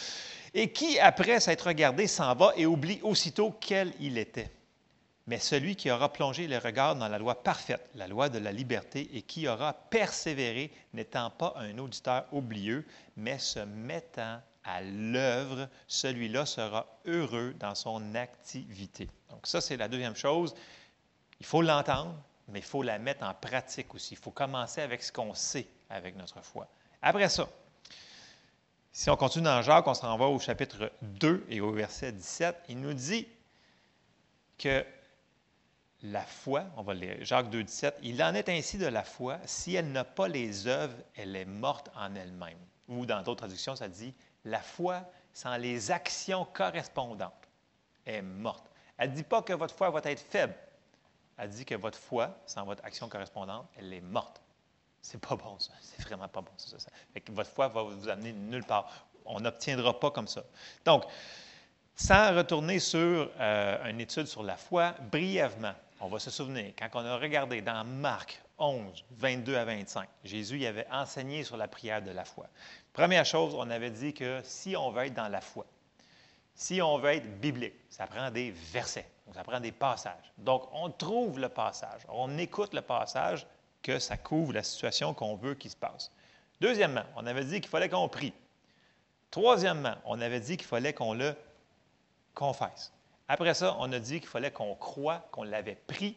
[0.54, 4.50] Et qui, après s'être regardé, s'en va et oublie aussitôt quel il était.
[5.28, 8.54] Mais celui qui aura plongé le regard dans la loi parfaite, la loi de la
[8.54, 12.86] liberté, et qui aura persévéré, n'étant pas un auditeur oublieux,
[13.18, 19.10] mais se mettant à l'œuvre, celui-là sera heureux dans son activité.
[19.30, 20.56] Donc ça, c'est la deuxième chose.
[21.40, 22.16] Il faut l'entendre,
[22.48, 24.14] mais il faut la mettre en pratique aussi.
[24.14, 26.68] Il faut commencer avec ce qu'on sait avec notre foi.
[27.02, 27.48] Après ça,
[28.98, 32.56] si on continue dans Jacques, on s'en va au chapitre 2 et au verset 17,
[32.70, 33.28] il nous dit
[34.58, 34.84] que
[36.02, 39.38] la foi, on va lire Jacques 2, 17, il en est ainsi de la foi,
[39.46, 42.58] si elle n'a pas les œuvres, elle est morte en elle-même.
[42.88, 47.48] Ou dans d'autres traductions, ça dit, la foi sans les actions correspondantes
[48.04, 48.66] est morte.
[48.98, 50.56] Elle ne dit pas que votre foi va être faible.
[51.38, 54.42] Elle dit que votre foi, sans votre action correspondante, elle est morte.
[55.02, 55.74] C'est pas bon, ça.
[55.82, 56.78] C'est vraiment pas bon, ça.
[56.80, 56.90] ça.
[57.30, 59.08] Votre foi va vous amener nulle part.
[59.26, 60.44] On n'obtiendra pas comme ça.
[60.86, 61.06] Donc,
[61.96, 66.90] sans retourner sur euh, une étude sur la foi, brièvement, on va se souvenir, quand
[66.94, 71.68] on a regardé dans Marc 11, 22 à 25, Jésus y avait enseigné sur la
[71.68, 72.48] prière de la foi.
[72.94, 75.66] Première chose, on avait dit que si on veut être dans la foi,
[76.54, 80.34] si on veut être biblique, ça prend des versets, ça prend des passages.
[80.38, 83.46] Donc, on trouve le passage, on écoute le passage,
[83.82, 86.12] que ça couvre la situation qu'on veut qu'il se passe.
[86.60, 88.34] Deuxièmement, on avait dit qu'il fallait qu'on prie.
[89.32, 91.36] Troisièmement, on avait dit qu'il fallait qu'on le
[92.34, 92.94] confesse.
[93.28, 96.16] Après ça, on a dit qu'il fallait qu'on croit qu'on l'avait pris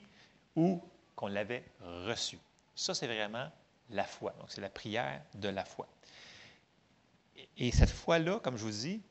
[0.57, 0.83] ou
[1.17, 1.65] qu'on l'avait
[2.07, 2.39] reçu.
[2.75, 3.51] Ça, c'est vraiment
[3.91, 4.33] la foi.
[4.39, 5.87] Donc, c'est la prière de la foi.
[7.57, 9.03] Et cette foi-là, comme je vous dis,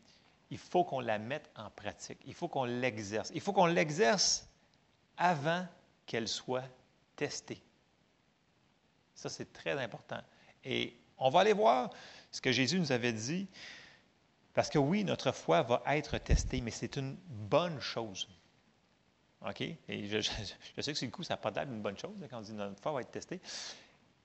[0.50, 2.20] il faut qu'on la mette en pratique.
[2.26, 3.32] Il faut qu'on l'exerce.
[3.36, 4.48] Il faut qu'on l'exerce
[5.18, 5.66] avant
[6.06, 6.64] qu'elle soit
[7.16, 7.62] testée.
[9.20, 10.22] Ça, c'est très important.
[10.64, 11.90] Et on va aller voir
[12.32, 13.50] ce que Jésus nous avait dit,
[14.54, 18.30] parce que oui, notre foi va être testée, mais c'est une bonne chose.
[19.46, 19.60] OK?
[19.60, 22.28] Et je, sais que sur le coup, ça n'a pas l'air d'une bonne chose hein,
[22.30, 23.42] quand on dit notre foi va être testée,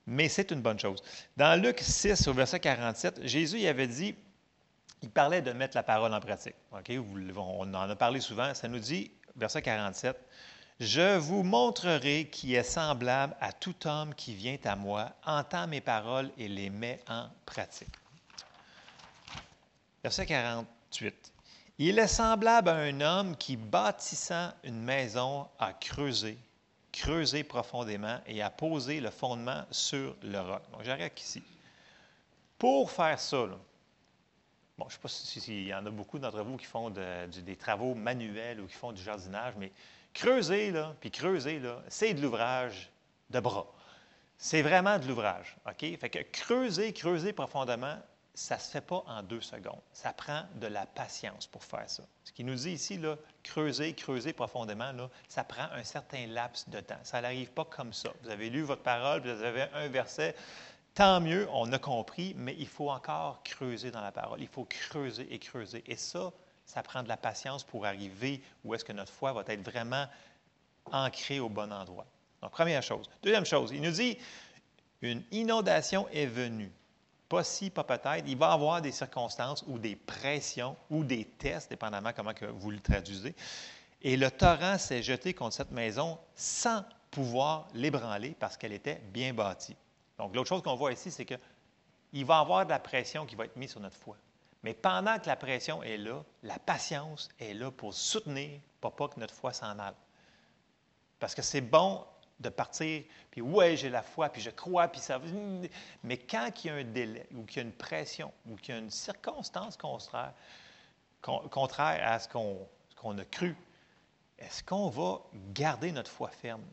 [0.07, 1.03] mais c'est une bonne chose.
[1.37, 4.15] Dans Luc 6, au verset 47, Jésus il avait dit,
[5.03, 6.55] il parlait de mettre la parole en pratique.
[6.71, 6.93] OK?
[7.37, 8.55] On en a parlé souvent.
[8.55, 10.16] Ça nous dit, verset 47,
[10.81, 15.81] Je vous montrerai qui est semblable à tout homme qui vient à moi, entend mes
[15.81, 17.95] paroles et les met en pratique.
[20.03, 21.33] Verset 48.
[21.79, 26.37] Il est semblable à un homme qui, bâtissant une maison, a creusé,
[26.91, 30.63] creusé profondément et a posé le fondement sur le roc.
[30.73, 31.43] Donc, j'arrête ici.
[32.59, 33.59] Pour faire ça, bon,
[34.79, 36.91] je ne sais pas s'il si, s'il y en a beaucoup d'entre vous qui font
[36.91, 39.71] des travaux manuels ou qui font du jardinage, mais
[40.15, 42.91] creuser, là, puis creuser, là, c'est de l'ouvrage
[43.31, 43.66] de bras.
[44.39, 45.57] C'est vraiment de l'ouvrage.
[45.66, 45.99] OK?
[45.99, 47.97] Fait que creuser, creuser profondément,
[48.35, 49.81] ça ne se fait pas en deux secondes.
[49.93, 52.03] Ça prend de la patience pour faire ça.
[52.24, 54.93] Ce qu'il nous dit ici, là, creuser, creuser profondément,
[55.28, 56.99] ça prend un certain laps de temps.
[57.05, 58.11] Ça n'arrive pas comme ça.
[58.23, 60.35] Vous avez lu votre parole, vous avez un verset.
[60.95, 64.41] Tant mieux, on a compris, mais il faut encore creuser dans la parole.
[64.41, 65.85] Il faut creuser et creuser.
[65.86, 66.32] Et ça,
[66.66, 70.07] ça prend de la patience pour arriver où est-ce que notre foi va être vraiment
[70.93, 72.07] ancrée au bon endroit.
[72.43, 73.09] Donc, première chose.
[73.23, 74.19] Deuxième chose, il nous dit,
[75.03, 76.73] une inondation est venue.
[77.28, 78.24] Pas si, pas peut-être.
[78.27, 82.45] Il va y avoir des circonstances ou des pressions ou des tests, dépendamment comment que
[82.45, 83.35] vous le traduisez.
[84.03, 89.32] Et le torrent s'est jeté contre cette maison sans pouvoir l'ébranler parce qu'elle était bien
[89.32, 89.77] bâtie.
[90.19, 93.35] Donc, l'autre chose qu'on voit ici, c'est qu'il va y avoir de la pression qui
[93.35, 94.16] va être mise sur notre foi.
[94.65, 99.09] Mais pendant que la pression est là, la patience est là pour soutenir, pour pas
[99.09, 99.95] que notre foi s'en aille.
[101.19, 102.03] Parce que c'est bon
[102.41, 105.20] de partir, puis ouais, j'ai la foi, puis je crois, puis ça.
[106.03, 108.74] Mais quand il y a un délai, ou qu'il y a une pression, ou qu'il
[108.74, 110.32] y a une circonstance contraire,
[111.20, 113.55] con- contraire à ce qu'on a cru,
[114.39, 115.20] est-ce qu'on va
[115.53, 116.65] garder notre foi ferme?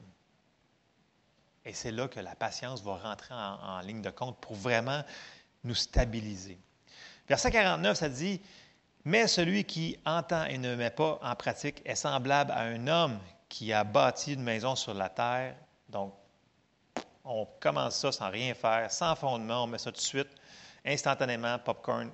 [1.66, 5.04] Et c'est là que la patience va rentrer en, en ligne de compte pour vraiment
[5.66, 6.58] nous stabiliser.
[7.32, 8.42] Verset 49, ça dit
[9.06, 13.18] Mais celui qui entend et ne met pas en pratique est semblable à un homme
[13.48, 15.56] qui a bâti une maison sur la terre.
[15.88, 16.14] Donc,
[17.24, 20.28] on commence ça sans rien faire, sans fondement, on met ça tout de suite,
[20.86, 22.12] instantanément, popcorn.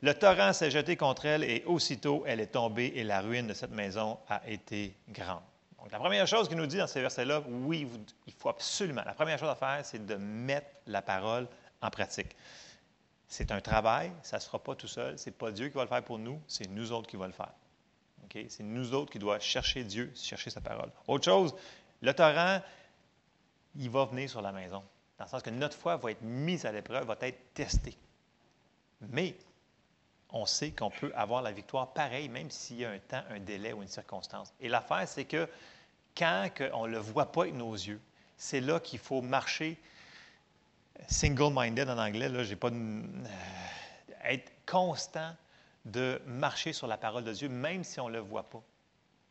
[0.00, 3.54] Le torrent s'est jeté contre elle et aussitôt elle est tombée et la ruine de
[3.54, 5.42] cette maison a été grande.
[5.76, 7.90] Donc, la première chose qu'il nous dit dans ces versets-là, oui,
[8.28, 11.48] il faut absolument, la première chose à faire, c'est de mettre la parole
[11.82, 12.36] en pratique.
[13.30, 15.16] C'est un travail, ça ne se fera pas tout seul.
[15.16, 17.28] Ce n'est pas Dieu qui va le faire pour nous, c'est nous autres qui va
[17.28, 17.52] le faire.
[18.48, 20.90] C'est nous autres qui doivent chercher Dieu, chercher sa parole.
[21.06, 21.54] Autre chose,
[22.02, 22.60] le torrent,
[23.76, 24.82] il va venir sur la maison.
[25.16, 27.96] Dans le sens que notre foi va être mise à l'épreuve, va être testée.
[29.00, 29.36] Mais
[30.30, 33.38] on sait qu'on peut avoir la victoire pareil, même s'il y a un temps, un
[33.38, 34.52] délai ou une circonstance.
[34.60, 35.48] Et l'affaire, c'est que
[36.16, 38.00] quand on ne le voit pas avec nos yeux,
[38.36, 39.78] c'est là qu'il faut marcher
[41.08, 45.34] single-minded en anglais, là, j'ai pas de- euh, être constant
[45.84, 48.62] de marcher sur la parole de Dieu, même si on ne le voit pas.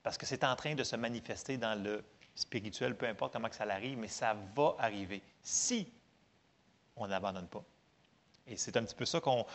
[0.04, 2.04] Parce que c'est en train de se manifester dans le
[2.36, 5.92] spirituel, peu importe comment que ça arrive, mais ça va arriver si
[6.96, 7.64] on n'abandonne pas.
[8.48, 9.46] Et c'est un petit peu ça qu'on,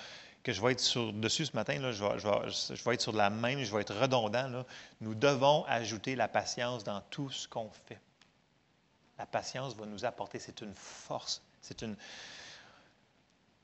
[0.42, 1.78] que je vais être dessus ce matin.
[1.80, 1.90] Là.
[1.92, 4.46] Je, vais, je vais- je vais être sur la même, je vais être redondant.
[4.48, 4.64] Là.
[5.00, 7.98] Nous devons ajouter la patience dans tout ce qu'on fait.
[9.18, 11.96] La patience va nous apporter, c'est une force, c'est une,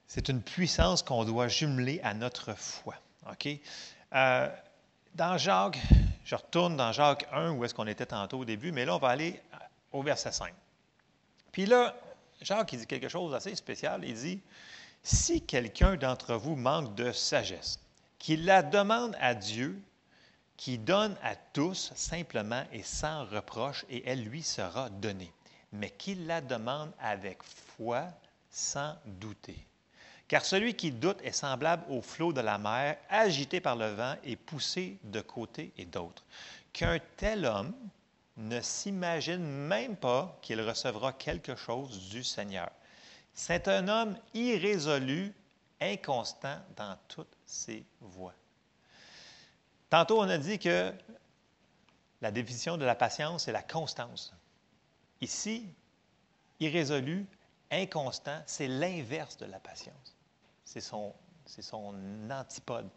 [0.06, 2.94] c'est une puissance qu'on doit jumeler à notre foi.
[3.31, 3.48] OK?
[4.14, 4.48] Euh,
[5.14, 5.78] dans Jacques,
[6.24, 8.98] je retourne dans Jacques 1, où est-ce qu'on était tantôt au début, mais là, on
[8.98, 9.40] va aller
[9.93, 10.55] au verset 5.
[11.52, 11.94] Puis là,
[12.40, 14.02] Jacques, il dit quelque chose d'assez spécial.
[14.02, 14.40] Il dit,
[15.02, 17.78] si quelqu'un d'entre vous manque de sagesse,
[18.18, 19.78] qu'il la demande à Dieu,
[20.56, 25.32] qui donne à tous simplement et sans reproche, et elle lui sera donnée.
[25.72, 28.09] Mais qu'il la demande avec foi,
[28.51, 29.66] sans douter.
[30.26, 34.14] Car celui qui doute est semblable au flot de la mer, agité par le vent
[34.24, 36.24] et poussé de côté et d'autre.
[36.72, 37.74] Qu'un tel homme
[38.36, 42.70] ne s'imagine même pas qu'il recevra quelque chose du Seigneur.
[43.34, 45.34] C'est un homme irrésolu,
[45.80, 48.34] inconstant dans toutes ses voies.
[49.88, 50.92] Tantôt, on a dit que
[52.20, 54.32] la définition de la patience, c'est la constance.
[55.20, 55.66] Ici,
[56.60, 57.26] irrésolu,
[57.70, 60.16] inconstant, c'est l'inverse de la patience.
[60.64, 61.14] C'est son,
[61.47, 61.94] son
[62.30, 62.88] antipode.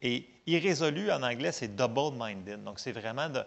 [0.00, 2.64] Et irrésolu, en anglais, c'est double-minded.
[2.64, 3.44] Donc, c'est vraiment de,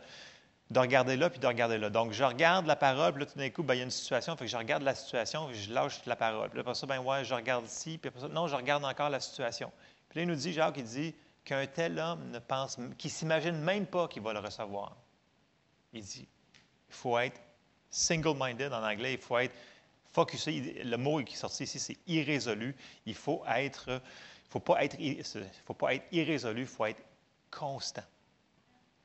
[0.72, 1.90] de regarder là puis de regarder là.
[1.90, 4.36] Donc, je regarde la parole, puis tout d'un coup, ben, il y a une situation,
[4.38, 6.50] fait que je regarde la situation, puis je lâche la parole.
[6.50, 8.86] Puis là, après ça, ben ouais, je regarde ici, puis après ça, non, je regarde
[8.86, 9.72] encore la situation.
[10.10, 11.14] Puis là, il nous dit, Jacques, il dit
[11.44, 14.96] qu'un tel homme ne pense, qu'il s'imagine même pas qu'il va le recevoir.
[15.94, 16.28] Il dit,
[16.90, 17.40] il faut être
[17.96, 19.56] single-minded en anglais, il faut être
[20.12, 20.84] focusé.
[20.84, 22.76] Le mot qui est sorti ici, c'est irrésolu.
[23.06, 24.02] Il faut être,
[24.50, 24.98] faut pas être,
[25.66, 27.02] faut pas être irrésolu, il faut être
[27.50, 28.04] constant.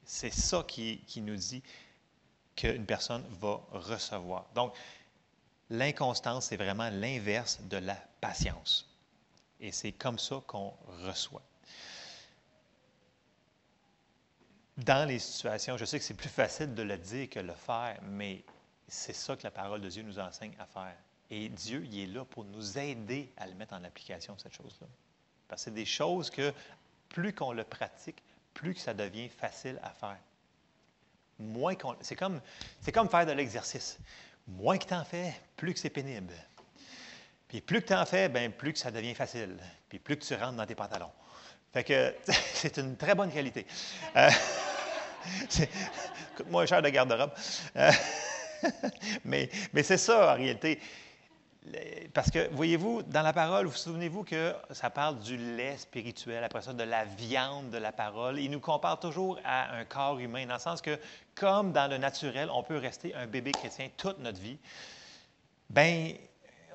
[0.04, 1.62] C'est ça qui, qui, nous dit
[2.56, 4.46] qu'une personne va recevoir.
[4.54, 4.74] Donc,
[5.68, 8.88] l'inconstance, c'est vraiment l'inverse de la patience.
[9.60, 10.72] Et c'est comme ça qu'on
[11.04, 11.42] reçoit.
[14.78, 17.54] Dans les situations, je sais que c'est plus facile de le dire que de le
[17.54, 18.42] faire, mais
[18.90, 20.96] c'est ça que la parole de Dieu nous enseigne à faire.
[21.30, 24.86] Et Dieu, il est là pour nous aider à le mettre en application, cette chose-là.
[25.48, 26.52] Parce que c'est des choses que
[27.08, 28.22] plus qu'on le pratique,
[28.52, 30.18] plus que ça devient facile à faire.
[31.38, 32.40] Moins qu'on, c'est, comme,
[32.80, 33.98] c'est comme faire de l'exercice.
[34.48, 36.34] Moins que tu en fais, plus que c'est pénible.
[37.48, 39.56] Puis plus que tu en fais, bien, plus que ça devient facile.
[39.88, 41.12] Puis plus que tu rentres dans tes pantalons.
[41.72, 42.14] Fait que
[42.54, 43.66] c'est une très bonne qualité.
[44.16, 44.30] Euh,
[46.36, 47.32] coûte moins cher de garde-robe.
[47.76, 47.92] Euh,
[49.24, 49.48] mais,
[49.82, 50.80] c'est ça en réalité.
[52.14, 56.62] Parce que, voyez-vous, dans la parole, vous souvenez-vous que ça parle du lait spirituel, après
[56.62, 58.40] ça, de la viande de la parole.
[58.40, 60.98] Il nous compare toujours à un corps humain, dans le sens que,
[61.34, 64.58] comme dans le naturel, on peut rester un bébé chrétien toute notre vie.
[65.68, 66.14] Bien,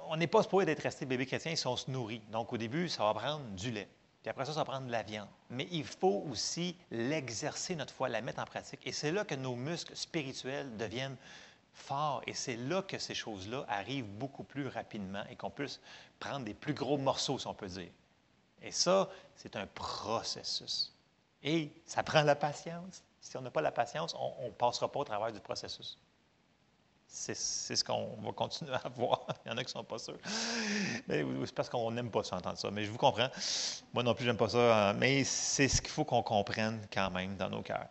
[0.08, 2.22] on n'est pas supposé d'être resté bébé chrétien si on se nourrit.
[2.32, 3.88] Donc, au début, ça va prendre du lait.
[4.26, 5.28] Puis après ça, ça va prendre de la viande.
[5.52, 8.80] Mais il faut aussi l'exercer notre foi, la mettre en pratique.
[8.84, 11.16] Et c'est là que nos muscles spirituels deviennent
[11.76, 12.22] fort.
[12.26, 15.80] Et c'est là que ces choses-là arrivent beaucoup plus rapidement et qu'on puisse
[16.20, 17.92] prendre des plus gros morceaux, si on peut dire.
[18.62, 20.94] Et ça, c'est un processus.
[21.44, 23.04] Et ça prend la patience.
[23.22, 25.98] Si on n'a pas la patience, on ne passera pas au travers du processus.
[27.08, 29.26] C'est ce qu'on va continuer à voir.
[29.46, 30.18] Il y en a qui ne sont pas sûrs.
[31.08, 32.72] C'est parce qu'on n'aime pas ça, entendre ça.
[32.72, 33.30] Mais je vous comprends.
[33.94, 34.94] Moi non plus, j'aime pas ça.
[34.98, 37.88] Mais c'est ce qu'il faut qu'on comprenne quand même dans nos cœurs.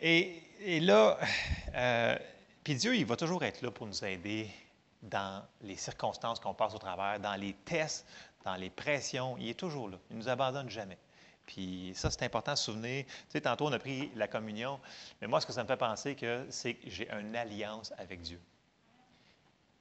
[0.00, 1.18] Et, et là,
[1.74, 2.16] euh,
[2.64, 4.50] puis Dieu, il va toujours être là pour nous aider
[5.02, 8.06] dans les circonstances qu'on passe au travers, dans les tests,
[8.44, 9.36] dans les pressions.
[9.38, 9.98] Il est toujours là.
[10.10, 10.98] Il ne nous abandonne jamais.
[11.46, 13.04] Puis ça, c'est important de se souvenir.
[13.04, 14.80] Tu sais, tantôt, on a pris la communion,
[15.20, 16.16] mais moi, ce que ça me fait penser,
[16.50, 18.40] c'est que j'ai une alliance avec Dieu.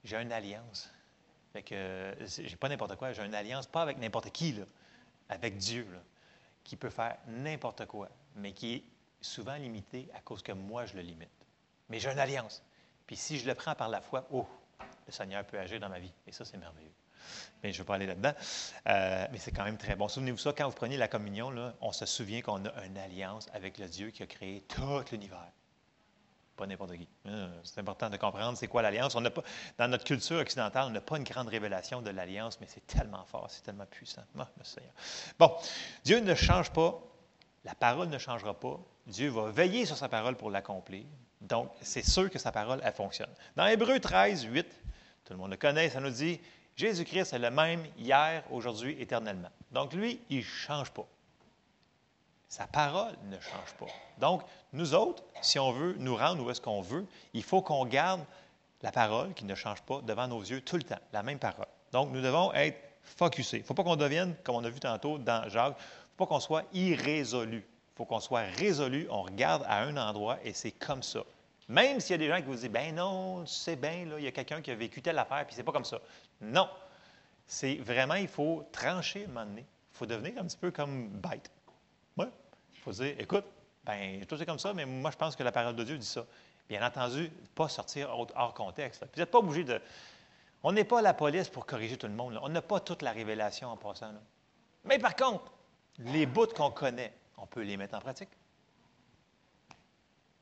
[0.04, 0.90] J'ai une alliance.
[1.54, 4.56] Fait que j'ai pas n'importe quoi, j'ai une alliance, pas avec n'importe qui,
[5.30, 5.86] avec Dieu,
[6.64, 8.84] qui peut faire n'importe quoi, mais qui est
[9.20, 11.30] souvent limité à cause que moi, je le limite.
[11.90, 12.64] Mais j'ai une alliance.
[13.12, 14.48] Puis si je le prends par la foi, oh,
[15.06, 16.14] le Seigneur peut agir dans ma vie.
[16.26, 16.94] Et ça, c'est merveilleux.
[17.62, 18.32] Mais je ne vais pas aller là-dedans.
[18.88, 20.08] Euh, mais c'est quand même très bon.
[20.08, 23.50] Souvenez-vous ça, quand vous prenez la communion, là, on se souvient qu'on a une alliance
[23.52, 25.52] avec le Dieu qui a créé tout l'univers.
[26.56, 27.10] Pas n'importe qui.
[27.26, 29.14] Euh, c'est important de comprendre c'est quoi l'alliance.
[29.16, 29.44] On pas,
[29.78, 33.26] dans notre culture occidentale, on n'a pas une grande révélation de l'alliance, mais c'est tellement
[33.26, 34.24] fort, c'est tellement puissant.
[34.40, 34.94] Oh, Seigneur.
[35.38, 35.54] Bon,
[36.06, 36.98] Dieu ne change pas.
[37.66, 38.80] La parole ne changera pas.
[39.06, 41.04] Dieu va veiller sur sa parole pour l'accomplir.
[41.42, 43.30] Donc, c'est sûr que sa parole, elle fonctionne.
[43.56, 44.66] Dans Hébreu 13, 8,
[45.26, 46.40] tout le monde le connaît, ça nous dit
[46.76, 49.50] Jésus-Christ est le même hier, aujourd'hui, éternellement.
[49.72, 51.06] Donc, lui, il ne change pas.
[52.48, 53.88] Sa parole ne change pas.
[54.18, 54.44] Donc,
[54.74, 58.22] nous autres, si on veut nous rendre où est-ce qu'on veut, il faut qu'on garde
[58.82, 61.68] la parole qui ne change pas devant nos yeux tout le temps, la même parole.
[61.92, 63.58] Donc, nous devons être focusés.
[63.58, 66.18] Il ne faut pas qu'on devienne, comme on a vu tantôt dans Jacques, il ne
[66.18, 67.66] faut pas qu'on soit irrésolu.
[68.02, 71.20] Faut qu'on soit résolu, on regarde à un endroit et c'est comme ça.
[71.70, 74.24] Même s'il y a des gens qui vous disent, ben non, tu sais bien, il
[74.24, 76.00] y a quelqu'un qui a vécu telle affaire, puis c'est pas comme ça.
[76.42, 76.68] Non.
[77.46, 79.62] C'est vraiment, il faut trancher à un moment donné.
[79.62, 81.52] Il faut devenir un petit peu comme bête.
[82.18, 82.26] Oui.
[82.74, 83.46] Il faut dire, écoute,
[83.84, 86.04] ben, tout c'est comme ça, mais moi, je pense que la parole de Dieu dit
[86.04, 86.26] ça.
[86.68, 89.04] Bien entendu, pas sortir hors contexte.
[89.14, 89.80] vous n'êtes pas obligé de.
[90.64, 92.40] On n'est pas la police pour corriger tout le monde.
[92.42, 94.12] On n'a pas toute la révélation en passant.
[94.86, 95.52] Mais par contre,
[96.00, 98.30] les bouts qu'on connaît, on peut les mettre en pratique.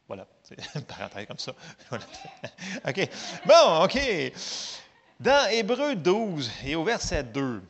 [0.08, 1.54] Voilà, c'est une parenthèse comme ça.
[2.88, 3.10] OK.
[3.46, 4.00] Bon, OK.
[5.20, 7.62] Dans Hébreu 12 et au verset 2,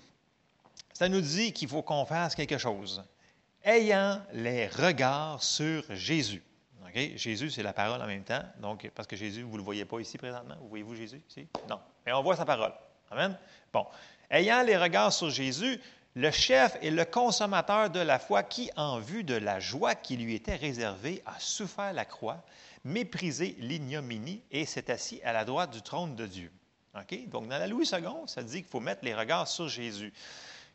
[0.93, 3.03] ça nous dit qu'il faut qu'on fasse quelque chose.
[3.63, 6.41] Ayant les regards sur Jésus.
[6.85, 7.17] OK?
[7.17, 8.43] Jésus, c'est la parole en même temps.
[8.59, 10.55] Donc, parce que Jésus, vous ne le voyez pas ici présentement?
[10.61, 11.47] Vous voyez-vous Jésus ici?
[11.69, 11.79] Non.
[12.05, 12.73] Mais on voit sa parole.
[13.11, 13.37] Amen?
[13.73, 13.85] Bon.
[14.29, 15.81] Ayant les regards sur Jésus,
[16.15, 20.17] le chef est le consommateur de la foi qui, en vue de la joie qui
[20.17, 22.43] lui était réservée, a souffert la croix,
[22.83, 26.51] méprisé l'ignominie et s'est assis à la droite du trône de Dieu.
[27.27, 30.11] Donc, dans la Louis II, ça dit qu'il faut mettre les regards sur Jésus.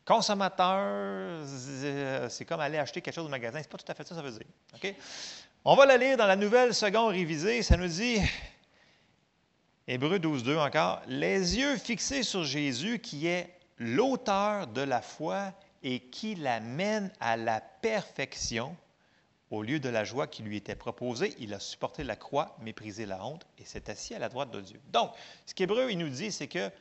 [0.05, 3.59] consommateur, euh, c'est comme aller acheter quelque chose au magasin.
[3.61, 4.95] C'est pas tout à fait ça, ça veut dire.
[5.63, 7.61] On va la lire dans la nouvelle seconde révisée.
[7.61, 8.17] Ça nous dit,
[9.87, 15.53] Hébreu 12, 2 encore, les yeux fixés sur Jésus qui est l'auteur de la foi
[15.83, 18.75] et qui l'amène à la perfection.
[19.51, 23.05] Au lieu de la joie qui lui était proposée, il a supporté la croix, méprisé
[23.05, 24.81] la honte et s'est assis à la droite de Dieu.
[24.87, 25.11] Donc,
[25.45, 26.71] ce qu'Hébreu nous dit, c'est que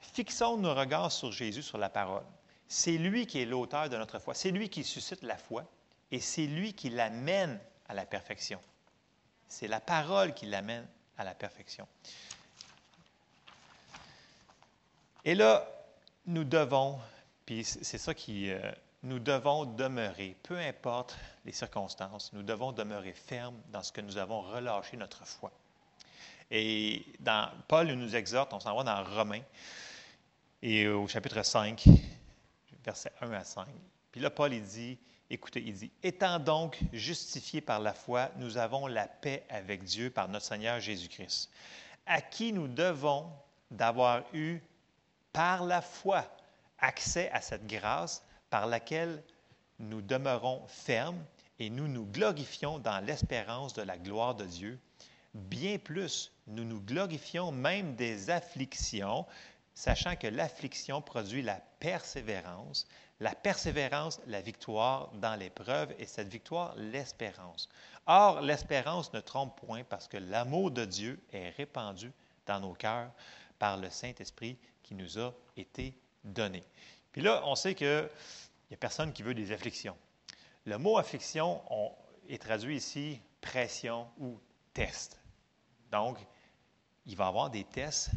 [0.00, 2.24] fixons nos regards sur Jésus, sur la parole.
[2.66, 5.64] C'est lui qui est l'auteur de notre foi, c'est lui qui suscite la foi
[6.10, 8.60] et c'est lui qui l'amène à la perfection.
[9.46, 10.86] C'est la parole qui l'amène
[11.18, 11.86] à la perfection.
[15.26, 15.66] Et là,
[16.26, 16.98] nous devons,
[17.46, 18.72] puis c'est ça qui, euh,
[19.02, 24.16] nous devons demeurer, peu importe les circonstances, nous devons demeurer fermes dans ce que nous
[24.16, 25.52] avons relâché notre foi.
[26.50, 29.42] Et dans, Paul nous exhorte, on s'en va dans Romains,
[30.62, 31.84] et au chapitre 5,
[32.84, 33.66] versets 1 à 5.
[34.10, 34.98] Puis là, Paul, il dit,
[35.28, 40.08] écoutez, il dit, étant donc justifiés par la foi, nous avons la paix avec Dieu
[40.08, 41.50] par notre Seigneur Jésus-Christ,
[42.06, 43.30] à qui nous devons
[43.70, 44.60] d'avoir eu
[45.34, 46.24] par la foi
[46.78, 49.22] accès à cette grâce par laquelle
[49.80, 51.22] nous demeurons fermes
[51.58, 54.78] et nous nous glorifions dans l'espérance de la gloire de Dieu.
[55.34, 59.26] Bien plus, nous nous glorifions même des afflictions,
[59.74, 62.86] sachant que l'affliction produit la persévérance,
[63.18, 67.68] la persévérance, la victoire dans l'épreuve, et cette victoire, l'espérance.
[68.06, 72.12] Or, l'espérance ne trompe point parce que l'amour de Dieu est répandu
[72.46, 73.10] dans nos cœurs
[73.58, 76.62] par le Saint-Esprit qui nous a été donné.
[77.10, 78.08] Puis là, on sait qu'il
[78.70, 79.96] n'y a personne qui veut des afflictions.
[80.64, 81.60] Le mot affliction
[82.28, 84.38] est traduit ici pression ou
[84.72, 85.20] test.
[85.90, 86.18] Donc,
[87.06, 88.10] il va y avoir des tests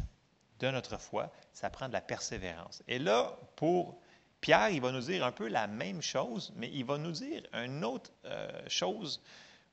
[0.60, 1.30] de notre foi.
[1.52, 2.82] Ça prend de la persévérance.
[2.88, 4.00] Et là, pour
[4.40, 7.42] Pierre, il va nous dire un peu la même chose, mais il va nous dire
[7.52, 9.20] une autre euh, chose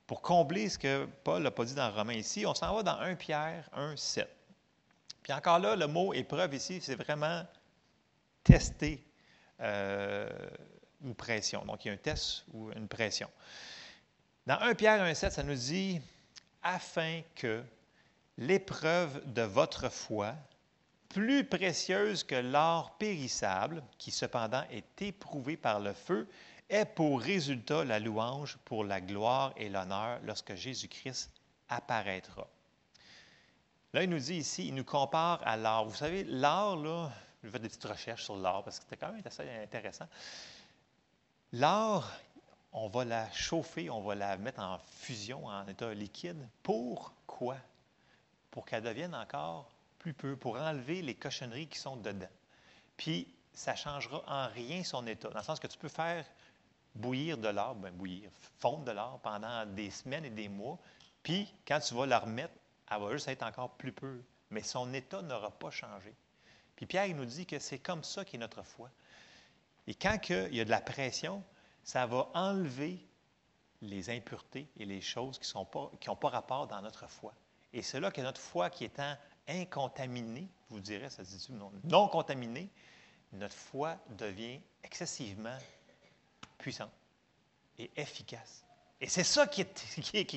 [0.08, 2.46] pour combler ce que Paul n'a pas dit dans Romain ici.
[2.46, 4.30] On s'en va dans 1 Pierre 1, 7.
[5.26, 7.44] Puis encore là, le mot épreuve ici, c'est vraiment
[8.44, 9.04] tester
[9.60, 10.30] euh,
[11.04, 11.66] ou pression.
[11.66, 13.28] Donc, il y a un test ou une pression.
[14.46, 16.00] Dans 1 Pierre 1,7, ça nous dit
[16.62, 17.64] afin que
[18.38, 20.36] l'épreuve de votre foi,
[21.10, 26.28] plus précieuse que l'or périssable, qui cependant est éprouvé par le feu,
[26.70, 31.32] ait pour résultat la louange pour la gloire et l'honneur lorsque Jésus-Christ
[31.68, 32.48] apparaîtra.
[33.96, 35.86] Là, il nous dit ici, il nous compare à l'or.
[35.86, 37.10] Vous savez, l'or, là,
[37.42, 40.06] je faire des petites recherches sur l'or parce que c'était quand même assez intéressant.
[41.54, 42.12] L'or,
[42.74, 46.46] on va la chauffer, on va la mettre en fusion, en état liquide.
[46.62, 47.56] Pourquoi?
[48.52, 52.28] Pour qu'elle devienne encore plus peu, pour enlever les cochonneries qui sont dedans.
[52.98, 55.30] Puis, ça ne changera en rien son état.
[55.30, 56.26] Dans le sens que tu peux faire
[56.96, 60.78] bouillir de l'or, bien bouillir, fondre de l'or pendant des semaines et des mois.
[61.24, 62.56] Puis, quand tu vas la remettre
[62.90, 64.22] elle va juste être encore plus peu.
[64.52, 66.14] Mais son état n'aura pas changé.
[66.76, 68.90] Puis Pierre il nous dit que c'est comme ça qu'est notre foi.
[69.88, 71.44] Et quand il y a de la pression,
[71.84, 73.00] ça va enlever
[73.82, 77.34] les impuretés et les choses qui n'ont pas, pas rapport dans notre foi.
[77.74, 79.16] Et c'est là que notre foi qui étant
[79.48, 82.70] incontaminée, vous direz, ça se dit non, non contaminée,
[83.34, 85.58] notre foi devient excessivement
[86.58, 86.92] puissante
[87.78, 88.66] et efficace.
[89.02, 89.66] Et c'est ça qui,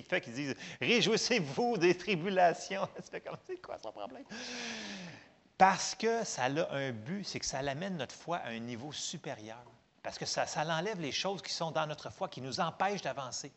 [0.03, 2.89] fait qu'ils disent Réjouissez-vous des tribulations.
[3.47, 4.25] c'est quoi son problème?
[5.57, 8.93] Parce que ça a un but, c'est que ça l'amène notre foi à un niveau
[8.93, 9.65] supérieur.
[10.03, 13.53] Parce que ça, l'enlève les choses qui sont dans notre foi, qui nous empêchent d'avancer.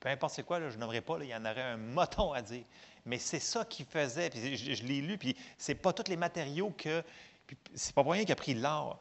[0.00, 2.64] Peu importe c'est quoi, je n'aimerais pas, il y en aurait un moton à dire.
[3.04, 6.70] Mais c'est ça qui faisait, puis je, l'ai lu, puis c'est pas tous les matériaux
[6.76, 7.04] que.
[7.74, 8.98] C'est pas pour rien qu'il a pris l'or.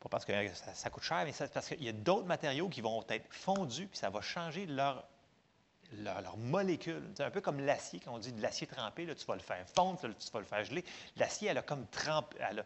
[0.00, 3.04] Pas parce que ça, coûte cher, mais parce qu'il y a d'autres matériaux qui vont
[3.08, 5.04] être fondus, puis ça va changer leur,
[5.92, 7.02] leur, molécule.
[7.16, 9.40] C'est un peu comme l'acier, quand on dit de l'acier trempé, là, tu vas le
[9.40, 10.84] faire fondre, tu vas le faire geler.
[11.16, 12.64] L'acier, elle a comme trempé, elle a,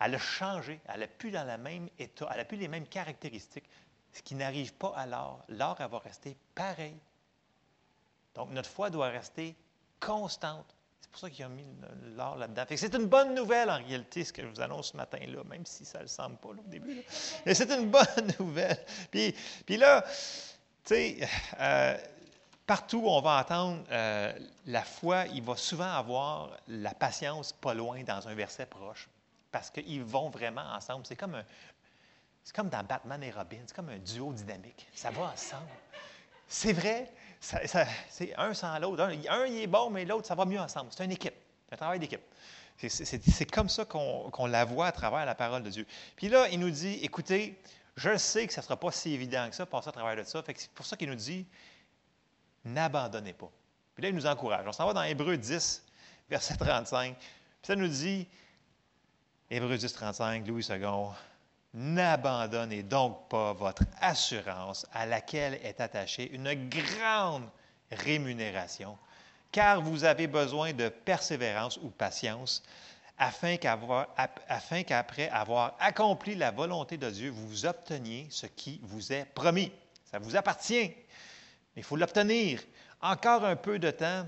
[0.00, 2.86] elle a changé, elle n'a plus dans le même état, elle n'a plus les mêmes
[2.86, 3.68] caractéristiques,
[4.12, 5.42] ce qui n'arrive pas à l'or.
[5.48, 6.96] L'or, elle va rester pareil.
[8.34, 9.56] Donc, notre foi doit rester
[9.98, 10.76] constante.
[11.00, 11.64] C'est pour ça qu'il a mis
[12.16, 12.64] l'or là-dedans.
[12.68, 15.84] C'est une bonne nouvelle en réalité, ce que je vous annonce ce matin-là, même si
[15.84, 17.02] ça ne le semble pas au début.
[17.44, 18.06] Mais c'est une bonne
[18.38, 18.84] nouvelle.
[19.10, 19.34] Puis,
[19.66, 21.28] puis là, tu sais,
[21.58, 21.98] euh,
[22.66, 24.32] partout où on va entendre euh,
[24.66, 29.08] la foi, il va souvent avoir la patience pas loin dans un verset proche.
[29.50, 31.04] Parce qu'ils vont vraiment ensemble.
[31.04, 31.42] C'est comme,
[32.44, 34.86] c'est comme dans Batman et Robin, c'est comme un duo dynamique.
[34.94, 35.66] Ça va ensemble.
[36.46, 39.02] C'est vrai, c'est un sans l'autre.
[39.02, 40.90] Un, il est bon, mais l'autre, ça va mieux ensemble.
[40.90, 41.34] C'est une équipe.
[41.72, 42.20] Un travail d'équipe.
[42.76, 45.86] C'est- comme ça qu'on la voit à travers la parole de Dieu.
[46.16, 47.58] Puis là, il nous dit, écoutez,
[47.96, 50.24] je sais que ça ne sera pas si évident que ça, passer à travers de
[50.28, 50.42] ça.
[50.46, 51.46] C'est pour ça qu'il nous dit,
[52.64, 53.50] n'abandonnez pas.
[53.94, 54.66] Puis là, il nous encourage.
[54.66, 55.84] On s'en va dans Hébreu 10,
[56.28, 57.16] verset 35.
[57.18, 57.26] Puis
[57.62, 58.26] ça nous dit,
[59.50, 60.78] Hébreu 10, 35, Louis II,
[61.74, 67.48] n'abandonnez donc pas votre assurance à laquelle est attachée une grande
[67.90, 68.98] rémunération,
[69.52, 72.62] car vous avez besoin de persévérance ou patience,
[73.18, 79.70] afin qu'après avoir accompli la volonté de Dieu, vous obteniez ce qui vous est promis.
[80.10, 80.94] Ça vous appartient.
[81.74, 82.62] Mais il faut l'obtenir.
[83.02, 84.24] Encore un peu de temps,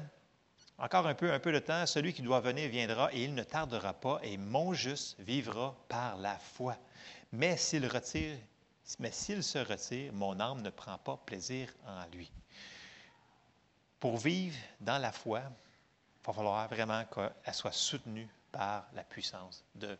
[0.78, 3.43] encore un peu, un peu de temps, celui qui doit venir viendra et il ne
[3.43, 6.77] tardera pas, et mon juste vivra par la foi.
[7.33, 12.31] Mais s'il se retire, mon âme ne prend pas plaisir en lui.
[13.99, 19.65] Pour vivre dans la foi, il va falloir vraiment qu'elle soit soutenue par la puissance
[19.75, 19.97] de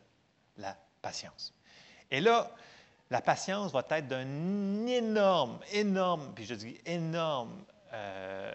[0.57, 1.53] la patience.
[2.11, 2.51] Et là,
[3.09, 8.53] la patience va être d'un énorme, énorme, puis je dis énorme euh,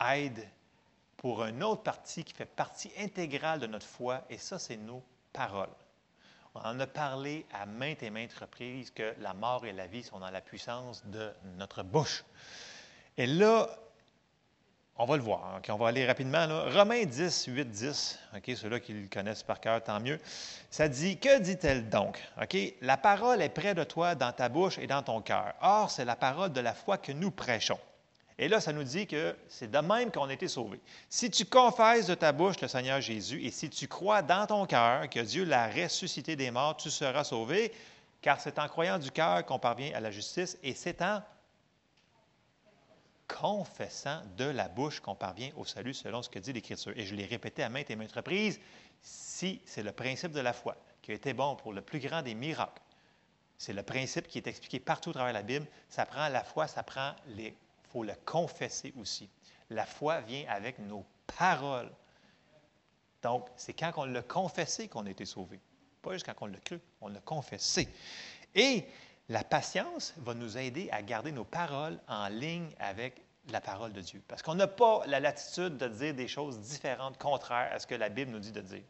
[0.00, 0.48] aide
[1.16, 5.02] pour une autre partie qui fait partie intégrale de notre foi, et ça, c'est nos
[5.32, 5.74] paroles.
[6.64, 10.02] On en a parlé à maintes et maintes reprises que la mort et la vie
[10.02, 12.24] sont dans la puissance de notre bouche.
[13.18, 13.68] Et là,
[14.96, 15.60] on va le voir.
[15.68, 16.46] On va aller rapidement.
[16.70, 18.18] Romains 10, 8, 10.
[18.36, 18.56] OK?
[18.56, 20.18] Ceux-là qui le connaissent par cœur, tant mieux.
[20.70, 22.22] Ça dit Que dit-elle donc?
[22.40, 22.56] OK?
[22.80, 25.54] La parole est près de toi, dans ta bouche et dans ton cœur.
[25.60, 27.78] Or, c'est la parole de la foi que nous prêchons.
[28.38, 30.80] Et là, ça nous dit que c'est de même qu'on a été sauvés.
[31.08, 34.66] Si tu confesses de ta bouche le Seigneur Jésus et si tu crois dans ton
[34.66, 37.72] cœur que Dieu l'a ressuscité des morts, tu seras sauvé,
[38.20, 41.22] car c'est en croyant du cœur qu'on parvient à la justice et c'est en
[43.26, 46.92] confessant de la bouche qu'on parvient au salut selon ce que dit l'Écriture.
[46.94, 48.60] Et je l'ai répété à maintes et maintes reprises,
[49.02, 52.22] si c'est le principe de la foi qui a été bon pour le plus grand
[52.22, 52.82] des miracles,
[53.58, 56.66] c'est le principe qui est expliqué partout à travers la Bible, ça prend la foi,
[56.66, 57.54] ça prend les...
[57.96, 59.26] Faut le confesser aussi.
[59.70, 61.02] La foi vient avec nos
[61.38, 61.90] paroles.
[63.22, 65.58] Donc, c'est quand on l'a confessé qu'on a été sauvé.
[66.02, 67.88] Pas juste quand on l'a cru, on l'a confessé.
[68.54, 68.84] Et
[69.30, 74.02] la patience va nous aider à garder nos paroles en ligne avec la parole de
[74.02, 74.22] Dieu.
[74.28, 77.94] Parce qu'on n'a pas la latitude de dire des choses différentes, contraires à ce que
[77.94, 78.84] la Bible nous dit de dire.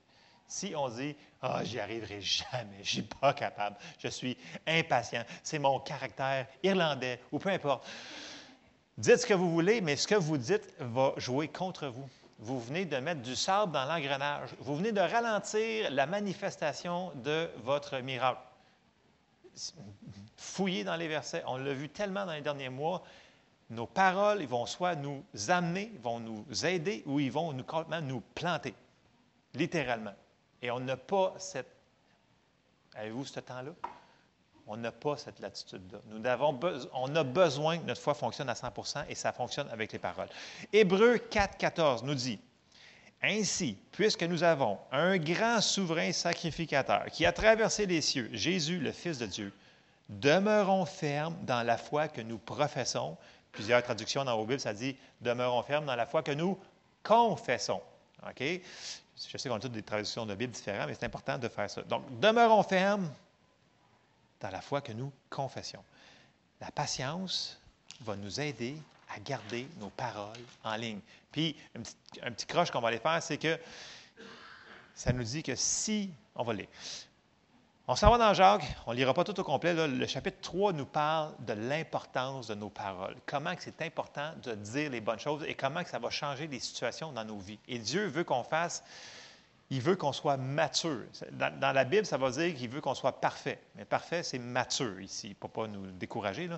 [0.49, 5.61] Si on dit Ah, j'y arriverai jamais, je suis pas capable, je suis impatient, c'est
[5.61, 7.87] mon caractère irlandais ou peu importe.
[8.99, 12.09] Dites ce que vous voulez, mais ce que vous dites va jouer contre vous.
[12.39, 14.51] Vous venez de mettre du sable dans l'engrenage.
[14.61, 18.41] Vous venez de ralentir la manifestation de votre miracle.
[20.39, 21.43] Fouillez dans les versets.
[21.47, 23.03] On l'a vu tellement dans les derniers mois.
[23.69, 28.01] Nos paroles, ils vont soit nous amener, vont nous aider, ou ils vont nous, complètement
[28.01, 28.75] nous planter,
[29.55, 30.15] littéralement.
[30.63, 31.75] Et on n'a pas cette...
[32.95, 33.73] Avez-vous ce temps-là?
[34.69, 35.99] On n'a pas cette latitude-là.
[36.07, 36.59] Nous avons
[36.93, 40.29] on a besoin que notre foi fonctionne à 100% et ça fonctionne avec les paroles.
[40.73, 42.41] Hébreu 4, 14 nous dit
[43.23, 48.91] Ainsi, puisque nous avons un grand souverain sacrificateur qui a traversé les cieux, Jésus, le
[48.91, 49.53] Fils de Dieu,
[50.09, 53.17] demeurons fermes dans la foi que nous professons.
[53.53, 56.59] Plusieurs traductions dans vos Bibles, ça dit demeurons fermes dans la foi que nous
[57.05, 57.81] confessons.
[58.29, 58.43] OK?
[58.43, 61.71] Je sais qu'on a toutes des traductions de Bible différentes, mais c'est important de faire
[61.71, 61.83] ça.
[61.83, 63.09] Donc, demeurons fermes
[64.41, 65.85] dans la foi que nous confessions.
[66.61, 67.61] La patience
[68.01, 68.77] va nous aider
[69.15, 71.01] à garder nos paroles en ligne.
[71.31, 71.57] Puis,
[72.23, 73.59] un petit, croche qu'on va aller faire, c'est que
[74.95, 76.69] ça nous dit que si, on va lire.
[77.89, 79.73] On s'en va dans Jacques, on ne lira pas tout au complet.
[79.73, 79.87] là.
[79.87, 83.15] Le chapitre 3 nous parle de l'importance de nos paroles.
[83.27, 86.59] Comment c'est important de dire les bonnes choses et comment que ça va changer les
[86.59, 87.61] situations dans nos vies.
[87.69, 88.83] Et Dieu veut qu'on fasse
[89.71, 91.05] il veut qu'on soit mature.
[91.33, 93.61] Dans, la Bible, ça va dire qu'il veut qu'on soit parfait.
[93.75, 96.49] Mais parfait, c'est mature ici, pour ne pas nous décourager.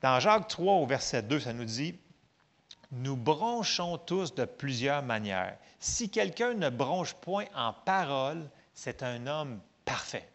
[0.00, 1.98] Dans Jacques 3, au verset 2, ça nous dit
[2.92, 5.58] Nous bronchons tous de plusieurs manières.
[5.78, 10.28] Si quelqu'un ne bronche point en parole, c'est un homme parfait,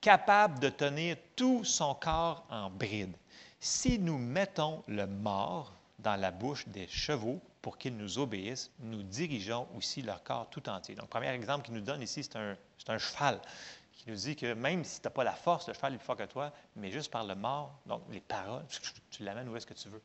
[0.00, 3.16] capable de tenir tout son corps en bride.
[3.60, 9.02] Si nous mettons le mort dans la bouche des chevaux pour qu'ils nous obéissent, nous
[9.02, 10.94] dirigeons aussi leur corps tout entier.
[10.94, 13.40] Donc, premier exemple qu'il nous donne ici, c'est un, cheval
[13.90, 16.04] qui nous dit que même si tu n'as pas la force, le cheval est plus
[16.04, 18.66] fort que toi, mais juste par le mort, donc les paroles,
[19.10, 20.02] tu l'amènes où est-ce que tu veux.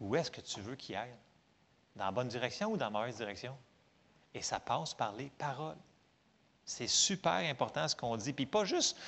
[0.00, 1.14] Où est-ce que tu veux qu'il aille?
[1.94, 3.56] Dans la bonne direction ou dans la mauvaise direction?
[4.34, 5.78] Et ça passe par les paroles.
[6.64, 8.32] C'est super important ce qu'on dit.
[8.32, 8.98] Puis pas juste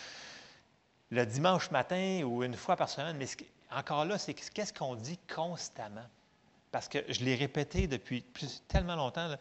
[1.10, 3.26] le dimanche matin ou une fois par semaine, mais
[3.72, 6.06] encore là, c'est qu'est-ce qu'on dit constamment?
[6.74, 8.24] Parce que je l'ai répété depuis
[8.66, 9.28] tellement longtemps.
[9.28, 9.38] là.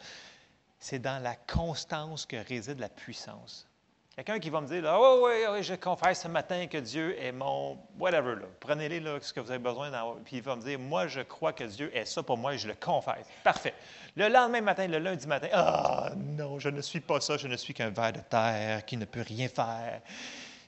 [0.78, 3.68] c'est dans la constance que réside la puissance.
[4.16, 7.32] Quelqu'un qui va me dire, oh oui, oui, je confesse ce matin que Dieu est
[7.32, 8.36] mon whatever.
[8.60, 9.90] Prenez-les là, ce que vous avez besoin.
[10.24, 12.60] Puis il va me dire, moi, je crois que Dieu est ça pour moi et
[12.60, 13.26] je le confesse.
[13.44, 13.74] Parfait.
[14.16, 17.58] Le lendemain matin, le lundi matin, ah non, je ne suis pas ça, je ne
[17.58, 20.02] suis qu'un ver de terre qui ne peut rien faire.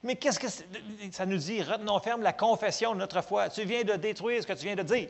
[0.01, 0.47] Mais qu'est-ce que
[1.11, 1.61] ça nous dit?
[1.61, 3.49] Retenons ferme la confession de notre foi.
[3.49, 5.09] Tu viens de détruire ce que tu viens de dire.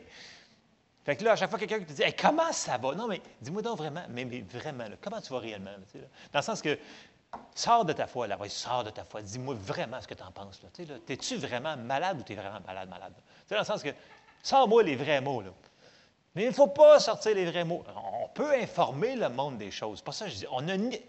[1.06, 2.94] Fait que là, à chaque fois, quelqu'un te dit Comment ça va?
[2.94, 5.70] Non, mais dis-moi donc vraiment, mais, vraiment, comment tu vas réellement?
[6.32, 6.76] Dans le sens que
[7.54, 9.22] Sors de ta foi, là, oui, sors de ta foi.
[9.22, 10.60] Dis-moi vraiment ce que tu en penses.
[11.06, 13.12] T'es-tu vraiment malade ou tu vraiment malade, malade?
[13.48, 13.90] Dans le sens que,
[14.42, 15.42] sors-moi les vrais mots.
[15.42, 15.50] Là.
[16.34, 17.84] Mais il ne faut pas sortir les vrais mots.
[18.22, 20.02] On peut informer le monde des choses.
[20.02, 20.46] Pas ça je dis.
[20.50, 21.00] On ne, nie,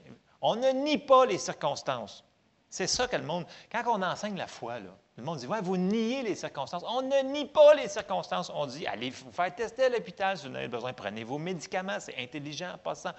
[0.41, 2.23] on ne nie pas les circonstances.
[2.69, 3.45] C'est ça que le monde.
[3.71, 6.83] Quand on enseigne la foi, là, le monde dit vous niez les circonstances.
[6.87, 8.51] On ne nie pas les circonstances.
[8.53, 10.93] On dit Allez vous faire tester à l'hôpital si vous en avez besoin.
[10.93, 11.99] Prenez vos médicaments.
[11.99, 13.13] C'est intelligent en passant.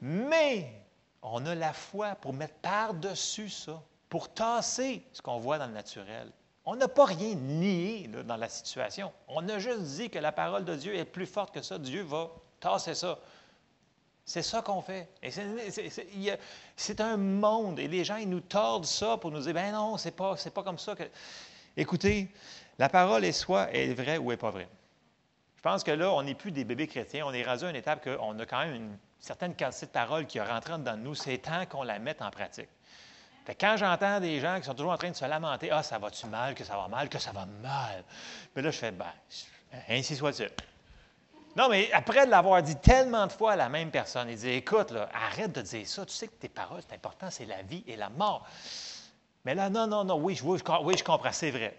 [0.00, 0.82] Mais
[1.22, 5.72] on a la foi pour mettre par-dessus ça, pour tasser ce qu'on voit dans le
[5.72, 6.32] naturel.
[6.64, 9.12] On n'a pas rien nié dans la situation.
[9.28, 11.78] On a juste dit que la parole de Dieu est plus forte que ça.
[11.78, 13.18] Dieu va tasser ça.
[14.24, 15.08] C'est ça qu'on fait.
[16.76, 17.78] C'est un monde.
[17.78, 20.62] Et les gens, ils nous tordent ça pour nous dire, ben non, c'est pas, pas
[20.62, 21.04] comme ça que...
[21.76, 22.28] Écoutez,
[22.78, 24.68] la parole est soit est vraie ou est pas vraie.
[25.56, 27.24] Je pense que là, on n'est plus des bébés chrétiens.
[27.26, 30.26] On est rendu à une étape qu'on a quand même une certaine quantité de parole
[30.26, 32.68] qui rentré dans nous, c'est temps qu'on la mette en pratique.
[33.60, 36.26] quand j'entends des gens qui sont toujours en train de se lamenter, ah, ça va-tu
[36.26, 38.04] mal, que ça va mal, que ça va mal,
[38.54, 39.06] mais là, je fais, ben,
[39.88, 40.50] ainsi soit-il.
[41.54, 44.90] Non, mais après l'avoir dit tellement de fois à la même personne, il dit Écoute,
[44.90, 46.06] là, arrête de dire ça.
[46.06, 48.46] Tu sais que tes paroles, c'est important, c'est la vie et la mort.
[49.44, 51.76] Mais là, non, non, non, oui, je, oui, je, comprends, c'est vrai.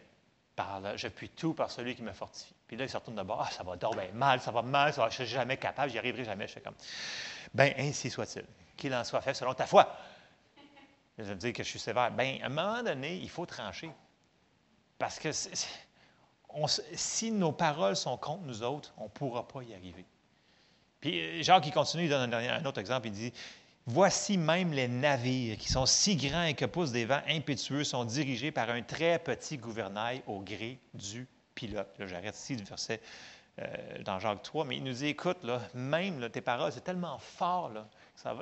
[0.56, 2.54] Par là, je puis tout par celui qui me fortifie.
[2.68, 4.94] Puis là, il se retourne de bord Ah, ça va donc mal, ça va mal,
[4.94, 6.48] ça je ne suis jamais capable, j'y arriverai jamais.
[6.48, 6.76] Je fais comme
[7.54, 8.45] Bien, ainsi soit-il.
[8.78, 9.88] Qu'il en soit fait selon ta foi.
[11.18, 12.12] Je vais dire que je suis sévère.
[12.12, 13.91] Bien, à un moment donné, il faut trancher.
[15.00, 15.30] Parce que
[16.93, 20.05] si nos paroles sont contre nous autres, on ne pourra pas y arriver.
[20.99, 23.07] Puis euh, Jacques, qui continue, il donne un, autre exemple.
[23.07, 23.34] Il dit
[23.85, 28.05] Voici même les navires qui sont si grands et que poussent des vents impétueux sont
[28.05, 31.89] dirigés par un très petit gouvernail au gré du pilote.
[31.99, 33.01] j'arrête ici le verset
[34.03, 37.71] dans Jacques 3, mais il nous dit, écoute, là, même tes paroles, c'est tellement fort,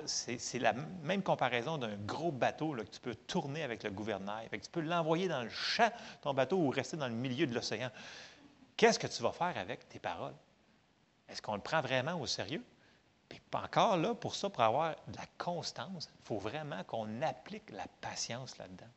[0.05, 0.73] c'est, la
[1.03, 4.47] même comparaison d'un gros bateau que tu peux tourner avec le gouvernail.
[4.51, 7.89] tu peux l'envoyer dans le champ, ton bateau, ou rester dans le milieu de l'océan.
[8.77, 10.35] Qu'est-ce que tu vas faire avec tes paroles?
[11.27, 12.63] Est-ce qu'on le prend vraiment au sérieux?
[13.27, 17.69] Puis encore là, pour ça, pour avoir de la constance, il faut vraiment qu'on applique
[17.71, 18.89] la patience là-dedans.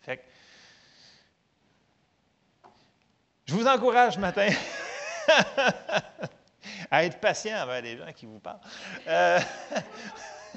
[0.00, 0.22] Fait que,
[3.46, 4.48] je vous encourage ce matin
[6.90, 8.60] à être patient avec les gens qui vous parlent.
[9.06, 9.40] Euh,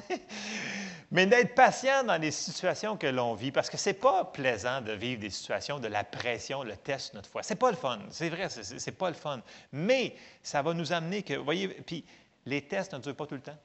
[1.12, 4.82] mais d'être patient dans les situations que l'on vit, parce que ce n'est pas plaisant
[4.82, 7.44] de vivre des situations de la pression, le test notre foi.
[7.44, 8.00] C'est pas le fun.
[8.10, 9.42] C'est vrai, c'est pas le fun.
[9.72, 12.06] Mais ça va nous amener que, vous voyez, puis
[12.46, 13.58] les tests ne durent pas tout le temps.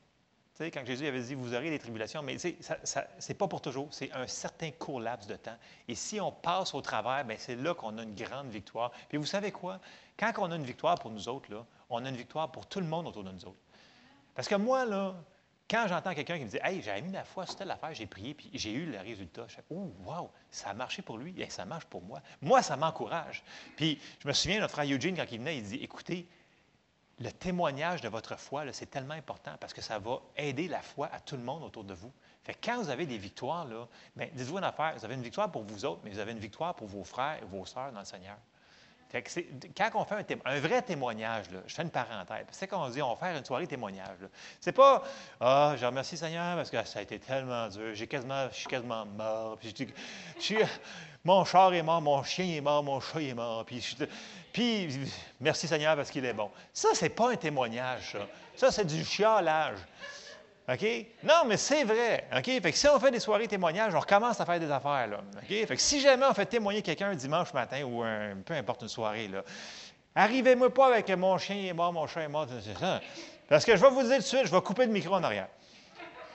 [0.60, 4.10] Quand Jésus avait dit, vous aurez des tribulations, mais ce n'est pas pour toujours, c'est
[4.12, 5.56] un certain court laps de temps.
[5.86, 8.90] Et si on passe au travers, c'est là qu'on a une grande victoire.
[9.09, 9.78] Puis vous savez quoi?
[10.18, 12.80] Quand on a une victoire pour nous autres, là, on a une victoire pour tout
[12.80, 13.60] le monde autour de nous autres.
[14.35, 15.14] Parce que moi, là,
[15.70, 18.06] quand j'entends quelqu'un qui me dit Hey, j'ai mis la foi sur telle affaire, j'ai
[18.06, 21.35] prié, puis j'ai eu le résultat, je fais Oh, wow, ça a marché pour lui,
[21.40, 22.20] et ça marche pour moi.
[22.40, 23.44] Moi, ça m'encourage.
[23.76, 26.26] Puis je me souviens, notre frère Eugene, quand il venait, il dit Écoutez,
[27.20, 31.09] le témoignage de votre foi, c'est tellement important parce que ça va aider la foi
[31.12, 32.12] à tout le monde autour de vous.
[32.45, 35.51] Fait quand vous avez des victoires, là, bien, dites-vous une affaire, vous avez une victoire
[35.51, 38.01] pour vous autres, mais vous avez une victoire pour vos frères et vos sœurs dans
[38.01, 38.36] le Seigneur.
[39.10, 43.16] Quand on fait un, vrai témoignage, je fais une parenthèse, c'est qu'on dit on va
[43.16, 44.18] faire une soirée témoignage.
[44.60, 45.02] C'est pas
[45.40, 48.66] Ah, je remercie Seigneur parce que ça a été tellement dur, j'ai quasiment, je suis
[48.66, 49.56] quasiment mort.
[49.59, 49.74] Puis
[50.39, 50.55] je,
[51.24, 53.64] mon char est mort, mon chien est mort, mon chat est mort.
[53.64, 53.97] Puis,
[54.52, 55.10] puis
[55.40, 56.51] merci Seigneur parce qu'il est bon.
[56.72, 58.18] Ça, c'est pas un témoignage, ça.
[58.56, 59.78] Ça, c'est du chialage.
[60.70, 61.07] OK?
[61.23, 62.28] Non, mais c'est vrai.
[62.36, 62.45] OK?
[62.45, 65.09] Fait que si on fait des soirées témoignages, on recommence à faire des affaires.
[65.36, 65.49] OK?
[65.49, 68.82] Fait que si jamais on fait témoigner quelqu'un un dimanche matin ou un, peu importe
[68.82, 69.31] une soirée,
[70.15, 72.47] arrivez-moi pas avec mon chien est mort, mon chat est mort.
[73.49, 75.23] Parce que je vais vous dire tout de suite, je vais couper le micro en
[75.23, 75.49] arrière.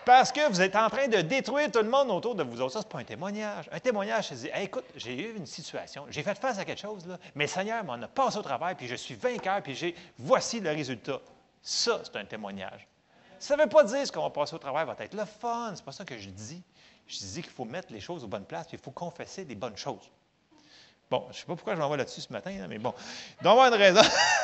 [0.03, 2.73] Parce que vous êtes en train de détruire tout le monde autour de vous autres.
[2.73, 3.69] Ça, ce n'est pas un témoignage.
[3.71, 7.05] Un témoignage, c'est dire écoute, j'ai eu une situation, j'ai fait face à quelque chose,
[7.35, 10.59] mais le Seigneur m'en a passé au travail, puis je suis vainqueur, puis j'ai voici
[10.59, 11.21] le résultat.
[11.61, 12.87] Ça, c'est un témoignage.
[13.43, 15.73] Ça ne veut pas dire ce qu'on va passer au travail va être le fun.
[15.75, 16.63] C'est pas ça que je dis.
[17.05, 19.55] Je dis qu'il faut mettre les choses aux bonnes places, puis il faut confesser des
[19.55, 20.09] bonnes choses.
[21.11, 22.93] Bon, je ne sais pas pourquoi je m'envoie là-dessus ce matin, mais bon.
[23.41, 23.99] Il doit une raison.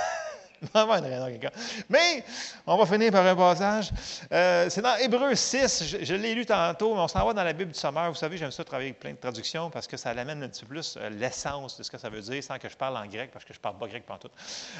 [0.76, 1.52] Une raison, quelqu'un.
[1.88, 2.24] Mais,
[2.68, 3.92] on va finir par un passage.
[4.32, 7.54] Euh, c'est dans Hébreu 6, je, l'ai lu tantôt, mais on s'en va dans la
[7.54, 8.10] Bible du Sommeur.
[8.10, 10.66] Vous savez, j'aime ça travailler avec plein de traductions parce que ça l'amène un petit
[10.66, 13.06] peu plus euh, l'essence de ce que ça veut dire sans que je parle en
[13.06, 14.32] grec parce que je ne parle pas grec pendant tout.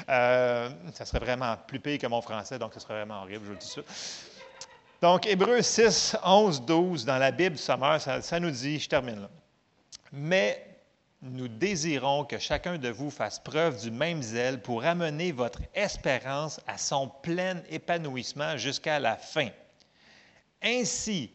[0.08, 3.46] Euh, ça serait vraiment plus pire que mon français, donc ce serait vraiment horrible, je
[3.46, 3.86] vous le dis suite.
[5.00, 8.88] Donc, Hébreu 6, 11, 12, dans la Bible du Sommeur, ça, ça nous dit, je
[8.88, 9.30] termine là.
[10.12, 10.69] Mais
[11.22, 16.60] nous désirons que chacun de vous fasse preuve du même zèle pour amener votre espérance
[16.66, 19.48] à son plein épanouissement jusqu'à la fin.
[20.62, 21.32] Ainsi,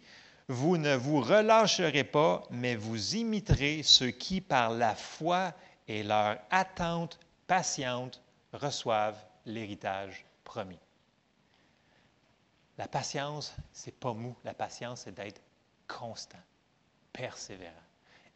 [0.48, 5.54] vous ne vous relâcherez pas, mais vous imiterez ceux qui, par la foi
[5.88, 8.22] et leur attente patiente,
[8.54, 10.80] reçoivent l'héritage promis.
[12.78, 14.36] La patience, c'est pas mou.
[14.44, 15.42] La patience, c'est d'être
[15.88, 16.42] constant,
[17.14, 17.85] persévérant.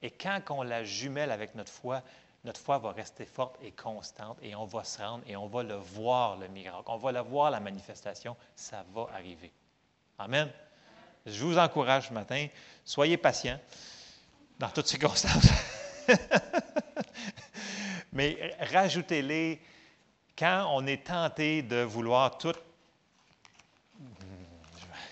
[0.01, 2.01] Et quand on la jumelle avec notre foi,
[2.45, 5.63] notre foi va rester forte et constante et on va se rendre et on va
[5.63, 6.85] le voir, le miracle.
[6.88, 8.35] On va le voir, la manifestation.
[8.55, 9.51] Ça va arriver.
[10.17, 10.49] Amen.
[11.26, 12.47] Je vous encourage ce matin,
[12.85, 13.59] soyez patients
[14.57, 15.49] dans toutes circonstances.
[18.13, 19.61] Mais rajoutez-les
[20.38, 22.55] quand on est tenté de vouloir tout.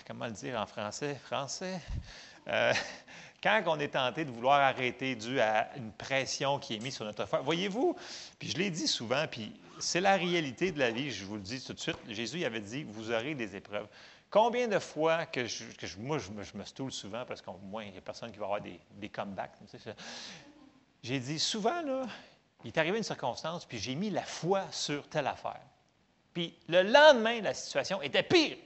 [0.06, 1.20] Comment le dire en français?
[1.26, 1.78] Français?
[2.48, 2.72] Euh,
[3.42, 7.04] quand on est tenté de vouloir arrêter dû à une pression qui est mise sur
[7.04, 7.96] notre foi, voyez-vous,
[8.38, 11.40] puis je l'ai dit souvent, puis c'est la réalité de la vie, je vous le
[11.40, 13.86] dis tout de suite, Jésus avait dit, vous aurez des épreuves.
[14.30, 15.64] Combien de fois que, je,
[15.98, 18.44] moi, je me, je stoule souvent parce qu'au moins, il n'y a personne qui va
[18.44, 19.52] avoir des, comebacks.
[21.02, 21.82] J'ai dit, souvent,
[22.64, 25.60] il est arrivé une circonstance, puis j'ai mis la foi sur telle affaire.
[26.34, 28.58] Puis le lendemain, la situation était pire.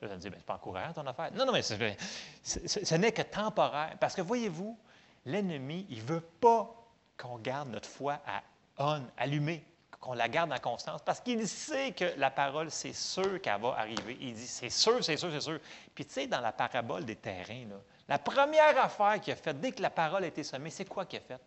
[0.00, 1.30] Là, vous allez me dire, Ben, c'est pas encourageant ton affaire.
[1.34, 3.96] Non, non, mais c'est- ce n'est que temporaire.
[4.00, 4.78] Parce que voyez-vous,
[5.26, 6.74] l'ennemi, il ne veut pas
[7.16, 8.42] qu'on garde notre foi à
[8.78, 9.62] on, allumée,
[10.00, 13.74] qu'on la garde en constance, parce qu'il sait que la parole, c'est sûr qu'elle va
[13.76, 14.16] arriver.
[14.20, 15.60] Il dit, c'est sûr, c'est sûr, c'est sûr.
[15.94, 17.66] Puis tu sais, dans la parabole des terrains,
[18.08, 21.04] la première affaire qu'il a faite, dès que la parole a été semée, c'est quoi
[21.04, 21.40] qu'il a fait?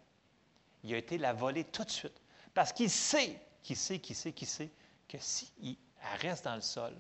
[0.84, 2.22] Il a été la voler tout de suite.
[2.54, 4.70] Parce qu'il sait, qu'il sait, qu'il sait, qu'il sait,
[5.08, 5.78] que si il-
[6.14, 6.94] elle reste dans le sol,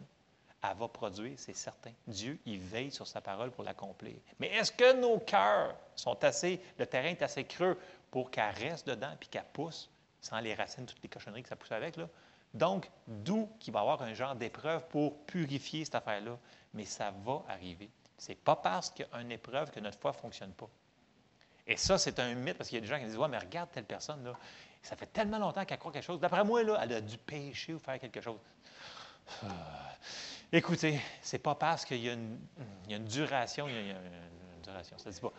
[0.64, 1.92] elle va produire, c'est certain.
[2.08, 4.16] Dieu, il veille sur sa parole pour l'accomplir.
[4.40, 7.78] Mais est-ce que nos cœurs sont assez, le terrain est assez creux
[8.10, 9.90] pour qu'elle reste dedans puis qu'elle pousse
[10.22, 11.98] sans les racines, toutes les cochonneries que ça pousse avec?
[11.98, 12.08] Là?
[12.54, 16.38] Donc, d'où qu'il va y avoir un genre d'épreuve pour purifier cette affaire-là.
[16.74, 17.90] Mais ça va arriver.
[18.18, 20.70] Ce n'est pas parce qu'il y a une épreuve que notre foi ne fonctionne pas.
[21.68, 23.38] Et ça, c'est un mythe parce qu'il y a des gens qui disent Ouais, mais
[23.38, 24.34] regarde telle personne, là,
[24.82, 26.20] ça fait tellement longtemps qu'elle croit quelque chose.
[26.20, 28.40] D'après moi, là, elle a dû pécher ou faire quelque chose.
[30.56, 33.96] Écoutez, c'est pas parce qu'il y, a une- duration, il y a, il y a
[33.96, 35.34] une duration, ça ne dit pas.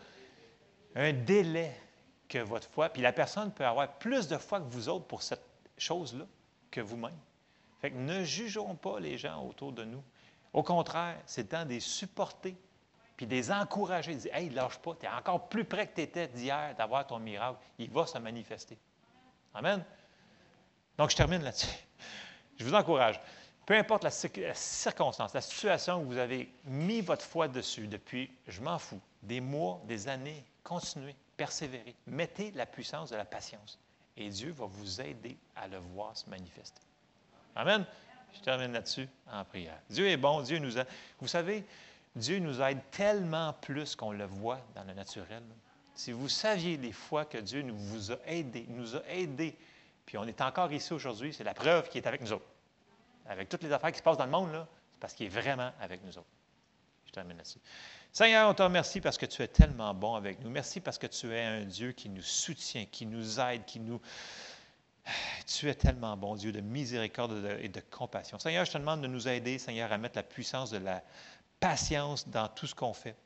[0.96, 1.72] Un délai
[2.28, 5.22] que votre foi, puis la personne peut avoir plus de foi que vous autres pour
[5.22, 5.44] cette
[5.78, 6.24] chose-là
[6.68, 7.16] que vous-même.
[7.80, 10.02] Fait que ne jugeons pas les gens autour de nous.
[10.52, 12.56] Au contraire, c'est le temps de les supporter,
[13.16, 15.94] puis de les encourager, de dire Hey, lâche pas, tu es encore plus près que
[15.94, 17.60] tu étais d'hier d'avoir ton miracle.
[17.78, 18.76] Il va se manifester.
[19.54, 19.84] Amen.
[20.98, 21.68] Donc, je termine là-dessus.
[22.56, 23.20] Je vous encourage.
[23.66, 27.86] Peu importe la, cir- la circonstance, la situation où vous avez mis votre foi dessus
[27.86, 31.94] depuis, je m'en fous, des mois, des années, continuez, persévérez.
[32.06, 33.78] Mettez la puissance de la patience.
[34.16, 36.80] Et Dieu va vous aider à le voir se manifester.
[37.56, 37.84] Amen.
[38.34, 39.78] Je termine là-dessus en prière.
[39.88, 40.86] Dieu est bon, Dieu nous aide.
[41.20, 41.64] Vous savez,
[42.14, 45.42] Dieu nous aide tellement plus qu'on le voit dans le naturel.
[45.94, 49.56] Si vous saviez les fois que Dieu nous a aidés, nous a aidés,
[50.04, 52.44] puis on est encore ici aujourd'hui, c'est la preuve qu'il est avec nous autres.
[53.26, 55.72] Avec toutes les affaires qui se passent dans le monde, c'est parce qu'il est vraiment
[55.80, 56.28] avec nous autres.
[57.06, 57.60] Je termine là-dessus.
[58.12, 60.50] Seigneur, on te remercie parce que tu es tellement bon avec nous.
[60.50, 64.00] Merci parce que tu es un Dieu qui nous soutient, qui nous aide, qui nous...
[65.46, 68.38] Tu es tellement bon, Dieu de miséricorde et de, et de compassion.
[68.38, 71.02] Seigneur, je te demande de nous aider, Seigneur, à mettre la puissance de la
[71.60, 73.16] patience dans tout ce qu'on fait.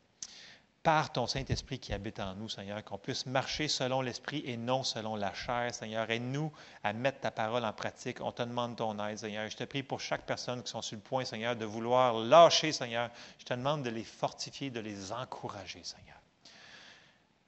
[0.88, 4.82] Par ton Saint-Esprit qui habite en nous, Seigneur, qu'on puisse marcher selon l'Esprit et non
[4.82, 6.08] selon la chair, Seigneur.
[6.08, 6.50] Aide-nous
[6.82, 8.22] à mettre ta parole en pratique.
[8.22, 9.50] On te demande ton aide, Seigneur.
[9.50, 12.72] Je te prie pour chaque personne qui sont sur le point, Seigneur, de vouloir lâcher,
[12.72, 13.10] Seigneur.
[13.38, 16.16] Je te demande de les fortifier, de les encourager, Seigneur.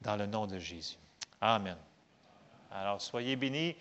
[0.03, 0.99] Dans le nom de Jésus.
[1.41, 1.79] Amen.
[2.71, 3.75] Alors, soyez bénis.